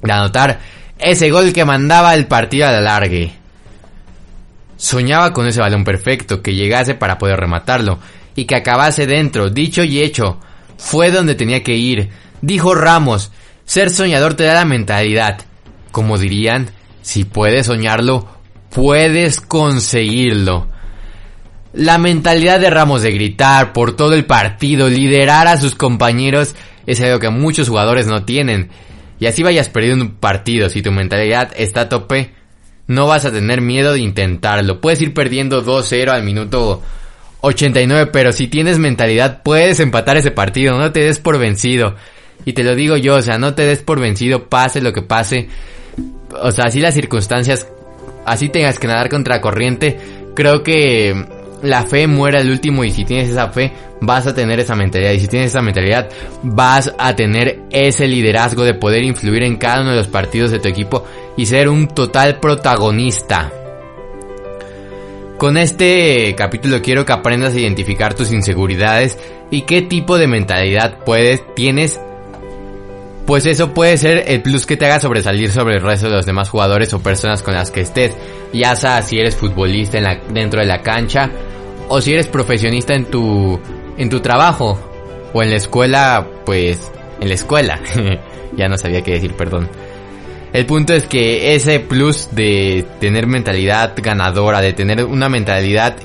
de 0.02 0.12
anotar 0.12 0.60
ese 0.98 1.30
gol 1.30 1.52
que 1.52 1.64
mandaba 1.64 2.14
el 2.14 2.26
partido 2.26 2.68
a 2.68 2.72
la 2.72 2.80
largue. 2.80 3.32
Soñaba 4.76 5.32
con 5.32 5.46
ese 5.48 5.60
balón 5.60 5.82
perfecto 5.82 6.40
que 6.40 6.54
llegase 6.54 6.94
para 6.94 7.18
poder 7.18 7.40
rematarlo 7.40 7.98
y 8.36 8.44
que 8.44 8.54
acabase 8.54 9.08
dentro, 9.08 9.50
dicho 9.50 9.82
y 9.82 10.00
hecho. 10.00 10.38
Fue 10.76 11.10
donde 11.10 11.34
tenía 11.34 11.64
que 11.64 11.74
ir 11.74 12.10
Dijo 12.42 12.74
Ramos, 12.74 13.32
ser 13.64 13.90
soñador 13.90 14.34
te 14.34 14.44
da 14.44 14.54
la 14.54 14.64
mentalidad. 14.64 15.40
Como 15.90 16.18
dirían, 16.18 16.70
si 17.02 17.24
puedes 17.24 17.66
soñarlo, 17.66 18.28
puedes 18.70 19.40
conseguirlo. 19.40 20.68
La 21.72 21.98
mentalidad 21.98 22.60
de 22.60 22.70
Ramos 22.70 23.02
de 23.02 23.12
gritar 23.12 23.72
por 23.72 23.94
todo 23.94 24.14
el 24.14 24.24
partido, 24.24 24.88
liderar 24.88 25.46
a 25.48 25.58
sus 25.58 25.74
compañeros, 25.74 26.54
es 26.86 27.00
algo 27.00 27.18
que 27.18 27.28
muchos 27.30 27.68
jugadores 27.68 28.06
no 28.06 28.24
tienen. 28.24 28.70
Y 29.20 29.26
así 29.26 29.42
vayas 29.42 29.68
perdiendo 29.68 30.04
un 30.04 30.12
partido, 30.12 30.68
si 30.68 30.80
tu 30.80 30.92
mentalidad 30.92 31.52
está 31.56 31.82
a 31.82 31.88
tope, 31.88 32.32
no 32.86 33.06
vas 33.06 33.24
a 33.24 33.32
tener 33.32 33.60
miedo 33.60 33.92
de 33.92 34.00
intentarlo. 34.00 34.80
Puedes 34.80 35.02
ir 35.02 35.12
perdiendo 35.12 35.64
2-0 35.64 36.08
al 36.08 36.22
minuto 36.22 36.82
89, 37.42 38.10
pero 38.12 38.32
si 38.32 38.48
tienes 38.48 38.78
mentalidad 38.78 39.42
puedes 39.42 39.80
empatar 39.80 40.16
ese 40.16 40.30
partido, 40.30 40.78
no 40.78 40.90
te 40.90 41.00
des 41.00 41.18
por 41.18 41.38
vencido. 41.38 41.94
Y 42.48 42.54
te 42.54 42.64
lo 42.64 42.74
digo 42.74 42.96
yo, 42.96 43.16
o 43.16 43.20
sea, 43.20 43.36
no 43.36 43.52
te 43.52 43.66
des 43.66 43.82
por 43.82 44.00
vencido, 44.00 44.48
pase 44.48 44.80
lo 44.80 44.94
que 44.94 45.02
pase. 45.02 45.50
O 46.40 46.50
sea, 46.50 46.64
así 46.64 46.80
las 46.80 46.94
circunstancias, 46.94 47.68
así 48.24 48.48
tengas 48.48 48.78
que 48.78 48.86
nadar 48.86 49.10
contra 49.10 49.42
corriente, 49.42 49.98
creo 50.34 50.62
que 50.62 51.26
la 51.60 51.82
fe 51.82 52.06
muere 52.06 52.38
al 52.38 52.48
último 52.48 52.84
y 52.84 52.90
si 52.90 53.04
tienes 53.04 53.28
esa 53.28 53.50
fe 53.50 53.74
vas 54.00 54.26
a 54.26 54.34
tener 54.34 54.60
esa 54.60 54.74
mentalidad 54.74 55.12
y 55.12 55.20
si 55.20 55.28
tienes 55.28 55.50
esa 55.50 55.60
mentalidad 55.60 56.08
vas 56.42 56.90
a 56.98 57.14
tener 57.14 57.64
ese 57.68 58.08
liderazgo 58.08 58.64
de 58.64 58.72
poder 58.72 59.02
influir 59.02 59.42
en 59.42 59.56
cada 59.56 59.82
uno 59.82 59.90
de 59.90 59.96
los 59.96 60.08
partidos 60.08 60.50
de 60.50 60.58
tu 60.58 60.68
equipo 60.68 61.04
y 61.36 61.44
ser 61.44 61.68
un 61.68 61.86
total 61.88 62.40
protagonista. 62.40 63.52
Con 65.36 65.58
este 65.58 66.34
capítulo 66.34 66.80
quiero 66.80 67.04
que 67.04 67.12
aprendas 67.12 67.52
a 67.52 67.60
identificar 67.60 68.14
tus 68.14 68.32
inseguridades 68.32 69.18
y 69.50 69.62
qué 69.62 69.82
tipo 69.82 70.16
de 70.16 70.28
mentalidad 70.28 71.04
puedes, 71.04 71.42
tienes 71.54 72.00
pues 73.28 73.44
eso 73.44 73.74
puede 73.74 73.98
ser 73.98 74.24
el 74.26 74.40
plus 74.40 74.64
que 74.64 74.78
te 74.78 74.86
haga 74.86 75.00
sobresalir 75.00 75.52
sobre 75.52 75.74
el 75.74 75.82
resto 75.82 76.08
de 76.08 76.16
los 76.16 76.24
demás 76.24 76.48
jugadores 76.48 76.94
o 76.94 77.02
personas 77.02 77.42
con 77.42 77.52
las 77.52 77.70
que 77.70 77.82
estés, 77.82 78.16
ya 78.54 78.74
sea 78.74 79.02
si 79.02 79.18
eres 79.18 79.36
futbolista 79.36 79.98
dentro 80.30 80.60
de 80.60 80.66
la 80.66 80.80
cancha 80.80 81.28
o 81.88 82.00
si 82.00 82.14
eres 82.14 82.26
profesionista 82.26 82.94
en 82.94 83.04
tu 83.04 83.60
en 83.98 84.08
tu 84.08 84.20
trabajo 84.20 84.80
o 85.34 85.42
en 85.42 85.50
la 85.50 85.56
escuela, 85.56 86.26
pues 86.46 86.90
en 87.20 87.28
la 87.28 87.34
escuela. 87.34 87.78
ya 88.56 88.66
no 88.66 88.78
sabía 88.78 89.02
qué 89.02 89.10
decir, 89.10 89.34
perdón. 89.34 89.68
El 90.54 90.64
punto 90.64 90.94
es 90.94 91.04
que 91.04 91.54
ese 91.54 91.80
plus 91.80 92.30
de 92.32 92.86
tener 92.98 93.26
mentalidad 93.26 93.92
ganadora, 93.98 94.62
de 94.62 94.72
tener 94.72 95.04
una 95.04 95.28
mentalidad 95.28 95.96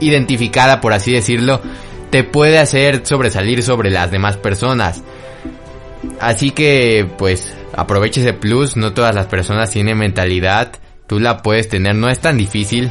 identificada, 0.00 0.82
por 0.82 0.92
así 0.92 1.12
decirlo, 1.12 1.62
te 2.10 2.24
puede 2.24 2.58
hacer 2.58 3.06
sobresalir 3.06 3.62
sobre 3.62 3.88
las 3.88 4.10
demás 4.10 4.36
personas. 4.36 5.02
Así 6.20 6.50
que, 6.50 7.08
pues, 7.18 7.54
aproveche 7.74 8.20
ese 8.20 8.32
plus. 8.32 8.76
No 8.76 8.92
todas 8.92 9.14
las 9.14 9.26
personas 9.26 9.70
tienen 9.70 9.98
mentalidad. 9.98 10.72
Tú 11.06 11.20
la 11.20 11.42
puedes 11.42 11.68
tener. 11.68 11.94
No 11.94 12.08
es 12.08 12.20
tan 12.20 12.36
difícil 12.36 12.90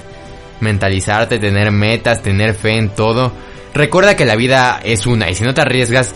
mentalizarte, 0.62 1.40
tener 1.40 1.72
metas, 1.72 2.22
tener 2.22 2.54
fe 2.54 2.78
en 2.78 2.90
todo. 2.90 3.32
Recuerda 3.74 4.16
que 4.16 4.26
la 4.26 4.36
vida 4.36 4.80
es 4.84 5.08
una 5.08 5.30
y 5.30 5.36
si 5.36 5.44
no 5.44 5.54
te 5.54 5.62
arriesgas, 5.62 6.14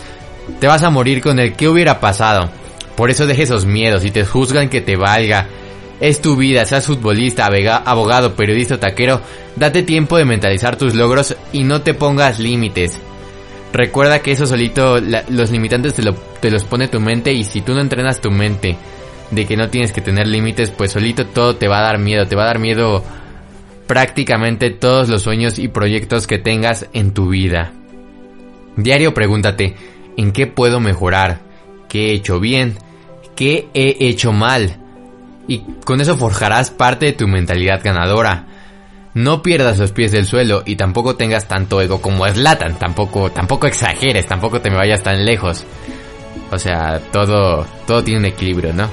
te 0.60 0.66
vas 0.66 0.82
a 0.82 0.90
morir 0.90 1.20
con 1.20 1.38
el 1.38 1.54
que 1.54 1.68
hubiera 1.68 2.00
pasado. 2.00 2.48
Por 2.96 3.10
eso 3.10 3.26
deje 3.26 3.42
esos 3.42 3.66
miedos 3.66 4.04
y 4.04 4.10
te 4.10 4.24
juzgan 4.24 4.68
que 4.68 4.80
te 4.80 4.96
valga. 4.96 5.48
Es 6.00 6.20
tu 6.20 6.36
vida, 6.36 6.64
seas 6.66 6.86
futbolista, 6.86 7.48
abogado, 7.84 8.34
periodista 8.34 8.78
taquero, 8.78 9.20
date 9.56 9.82
tiempo 9.82 10.18
de 10.18 10.26
mentalizar 10.26 10.76
tus 10.76 10.94
logros 10.94 11.34
y 11.52 11.64
no 11.64 11.80
te 11.80 11.94
pongas 11.94 12.38
límites. 12.38 12.98
Recuerda 13.72 14.20
que 14.20 14.32
eso 14.32 14.46
solito, 14.46 14.98
los 15.00 15.50
limitantes 15.50 15.94
te, 15.94 16.02
lo, 16.02 16.14
te 16.46 16.52
los 16.52 16.62
pone 16.62 16.86
tu 16.86 17.00
mente 17.00 17.32
y 17.32 17.42
si 17.42 17.60
tú 17.60 17.74
no 17.74 17.80
entrenas 17.80 18.20
tu 18.20 18.30
mente 18.30 18.76
de 19.32 19.46
que 19.46 19.56
no 19.56 19.68
tienes 19.68 19.90
que 19.90 20.00
tener 20.00 20.28
límites, 20.28 20.70
pues 20.70 20.92
solito 20.92 21.26
todo 21.26 21.56
te 21.56 21.66
va 21.66 21.80
a 21.80 21.82
dar 21.82 21.98
miedo, 21.98 22.28
te 22.28 22.36
va 22.36 22.44
a 22.44 22.46
dar 22.46 22.60
miedo 22.60 23.02
prácticamente 23.88 24.70
todos 24.70 25.08
los 25.08 25.22
sueños 25.22 25.58
y 25.58 25.66
proyectos 25.66 26.28
que 26.28 26.38
tengas 26.38 26.86
en 26.92 27.12
tu 27.12 27.30
vida. 27.30 27.72
Diario 28.76 29.12
pregúntate, 29.12 29.74
¿en 30.16 30.30
qué 30.30 30.46
puedo 30.46 30.78
mejorar? 30.78 31.40
¿Qué 31.88 32.10
he 32.10 32.12
hecho 32.12 32.38
bien? 32.38 32.78
¿Qué 33.34 33.66
he 33.74 34.06
hecho 34.06 34.32
mal? 34.32 34.76
Y 35.48 35.62
con 35.84 36.00
eso 36.00 36.16
forjarás 36.16 36.70
parte 36.70 37.06
de 37.06 37.12
tu 37.12 37.26
mentalidad 37.26 37.80
ganadora. 37.82 38.46
No 39.14 39.42
pierdas 39.42 39.78
los 39.78 39.90
pies 39.90 40.12
del 40.12 40.26
suelo 40.26 40.62
y 40.64 40.76
tampoco 40.76 41.16
tengas 41.16 41.48
tanto 41.48 41.80
ego 41.80 42.00
como 42.00 42.24
Slatan, 42.24 42.78
tampoco, 42.78 43.32
tampoco 43.32 43.66
exageres, 43.66 44.28
tampoco 44.28 44.60
te 44.60 44.70
me 44.70 44.76
vayas 44.76 45.02
tan 45.02 45.24
lejos. 45.24 45.66
O 46.50 46.58
sea, 46.58 47.00
todo, 47.12 47.66
todo 47.86 48.04
tiene 48.04 48.20
un 48.20 48.26
equilibrio, 48.26 48.72
¿no? 48.72 48.90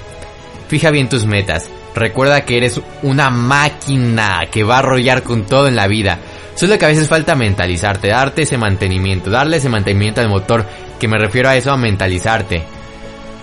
Fija 0.67 0.91
bien 0.91 1.10
tus 1.10 1.25
metas. 1.25 1.69
Recuerda 1.95 2.45
que 2.45 2.58
eres 2.58 2.82
una 3.03 3.29
máquina 3.29 4.47
que 4.51 4.63
va 4.63 4.75
a 4.75 4.79
arrollar 4.79 5.23
con 5.23 5.45
todo 5.45 5.67
en 5.67 5.75
la 5.75 5.88
vida. 5.88 6.19
Solo 6.56 6.77
que 6.77 6.86
a 6.86 6.89
veces 6.89 7.08
falta 7.08 7.36
mentalizarte, 7.36 8.08
darte 8.10 8.43
ese 8.43 8.58
mantenimiento, 8.58 9.29
darle 9.29 9.58
ese 9.58 9.69
mantenimiento 9.69 10.21
al 10.21 10.29
motor, 10.29 10.65
que 10.99 11.08
me 11.08 11.17
refiero 11.17 11.49
a 11.49 11.56
eso, 11.56 11.71
a 11.71 11.77
mentalizarte. 11.77 12.63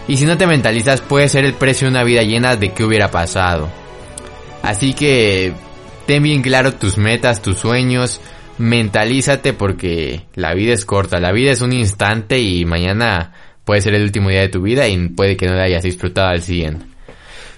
Y 0.08 0.16
si 0.16 0.24
no 0.24 0.36
te 0.36 0.46
mentalizas, 0.46 1.00
puede 1.00 1.28
ser 1.28 1.44
el 1.44 1.54
precio 1.54 1.86
de 1.86 1.92
una 1.92 2.04
vida 2.04 2.22
llena 2.22 2.56
de 2.56 2.72
qué 2.72 2.84
hubiera 2.84 3.10
pasado. 3.10 3.68
Así 4.62 4.92
que 4.92 5.52
ten 6.06 6.22
bien 6.22 6.42
claro 6.42 6.74
tus 6.74 6.98
metas, 6.98 7.42
tus 7.42 7.58
sueños, 7.58 8.20
mentalízate 8.58 9.52
porque 9.52 10.22
la 10.34 10.54
vida 10.54 10.72
es 10.72 10.84
corta, 10.84 11.18
la 11.20 11.32
vida 11.32 11.52
es 11.52 11.60
un 11.62 11.72
instante 11.72 12.40
y 12.40 12.64
mañana 12.64 13.32
puede 13.70 13.82
ser 13.82 13.94
el 13.94 14.02
último 14.02 14.30
día 14.30 14.40
de 14.40 14.48
tu 14.48 14.60
vida 14.60 14.88
y 14.88 14.98
puede 15.10 15.36
que 15.36 15.46
no 15.46 15.54
la 15.54 15.62
hayas 15.62 15.84
disfrutado 15.84 16.26
al 16.26 16.42
100. 16.42 16.82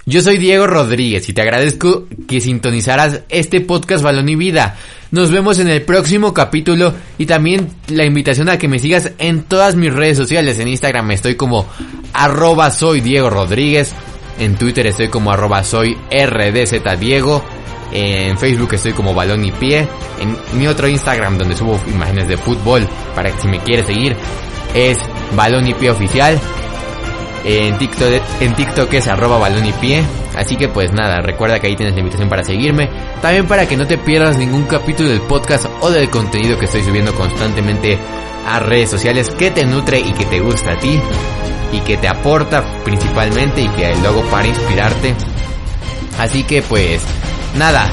Yo 0.05 0.21
soy 0.21 0.37
Diego 0.37 0.67
Rodríguez 0.67 1.27
y 1.27 1.33
te 1.33 1.41
agradezco 1.41 2.07
que 2.29 2.43
sintonizaras 2.43 3.23
este 3.31 3.63
podcast 3.63 4.05
Balón 4.05 4.29
y 4.29 4.37
Vida. 4.37 4.77
Nos 5.11 5.31
vemos 5.31 5.59
en 5.59 5.69
el 5.69 5.81
próximo 5.81 6.35
capítulo 6.35 6.93
y 7.17 7.25
también 7.25 7.71
la 7.89 8.05
invitación 8.05 8.51
a 8.51 8.59
que 8.59 8.69
me 8.69 8.79
sigas 8.79 9.13
en 9.17 9.45
todas 9.45 9.75
mis 9.75 9.91
redes 9.91 10.19
sociales. 10.19 10.59
En 10.59 10.69
Instagram 10.69 11.13
estoy 11.13 11.37
como 11.37 11.67
arroba 12.13 12.71
soy 12.71 13.01
Diego 13.01 13.31
Rodríguez. 13.31 13.95
En 14.39 14.57
Twitter 14.57 14.87
estoy 14.89 15.09
como 15.09 15.33
arroba 15.33 15.65
soy 15.65 15.97
Diego. 17.01 17.43
En 17.91 18.37
Facebook 18.37 18.75
estoy 18.75 18.93
como 18.93 19.15
Balón 19.15 19.47
y 19.47 19.53
Pie. 19.53 19.89
En 20.21 20.37
mi 20.59 20.67
otro 20.67 20.89
Instagram 20.89 21.39
donde 21.39 21.57
subo 21.57 21.81
imágenes 21.87 22.29
de 22.29 22.37
fútbol 22.37 22.87
para 23.15 23.33
que 23.33 23.41
si 23.41 23.49
me 23.49 23.61
quieres 23.61 23.87
seguir 23.87 24.15
es 24.75 24.99
Balón 25.35 25.67
y 25.67 25.75
Pie 25.75 25.91
Oficial. 25.91 26.39
En 27.45 27.77
TikTok, 27.77 28.93
es 28.93 29.09
arroba 29.09 29.39
balón 29.39 29.67
y 29.67 29.73
pie. 29.73 30.05
Así 30.37 30.57
que 30.57 30.69
pues 30.69 30.93
nada, 30.93 31.17
recuerda 31.21 31.59
que 31.59 31.67
ahí 31.67 31.77
tienes 31.77 31.95
la 31.95 32.01
invitación 32.01 32.29
para 32.29 32.45
seguirme. 32.45 32.89
También 33.21 33.47
para 33.47 33.67
que 33.67 33.77
no 33.77 33.87
te 33.87 33.99
pierdas 33.99 34.39
ningún 34.39 34.65
capítulo 34.65 35.09
del 35.09 35.23
podcast 35.23 35.67
o 35.81 35.91
del 35.91 36.09
contenido 36.09 36.59
que 36.59 36.67
estoy 36.67 36.83
subiendo 36.85 37.13
constantemente 37.15 37.99
a 38.49 38.61
redes 38.61 38.91
sociales 38.91 39.31
que 39.31 39.51
te 39.51 39.65
nutre 39.65 39.99
y 39.99 40.13
que 40.13 40.25
te 40.25 40.41
gusta 40.41 40.73
a 40.73 40.79
ti. 40.79 41.01
Y 41.73 41.81
que 41.81 41.97
te 41.97 42.07
aporta 42.07 42.63
principalmente 42.85 43.63
y 43.63 43.69
que 43.69 43.95
luego 43.97 44.23
para 44.31 44.47
inspirarte. 44.47 45.15
Así 46.19 46.45
que 46.45 46.63
pues 46.63 47.03
nada, 47.57 47.91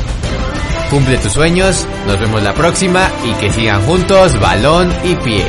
cumple 0.90 1.18
tus 1.18 1.32
sueños, 1.32 1.88
nos 2.06 2.20
vemos 2.20 2.44
la 2.44 2.54
próxima 2.54 3.10
y 3.26 3.32
que 3.40 3.52
sigan 3.52 3.82
juntos 3.84 4.40
balón 4.40 4.94
y 5.04 5.16
pie. 5.16 5.46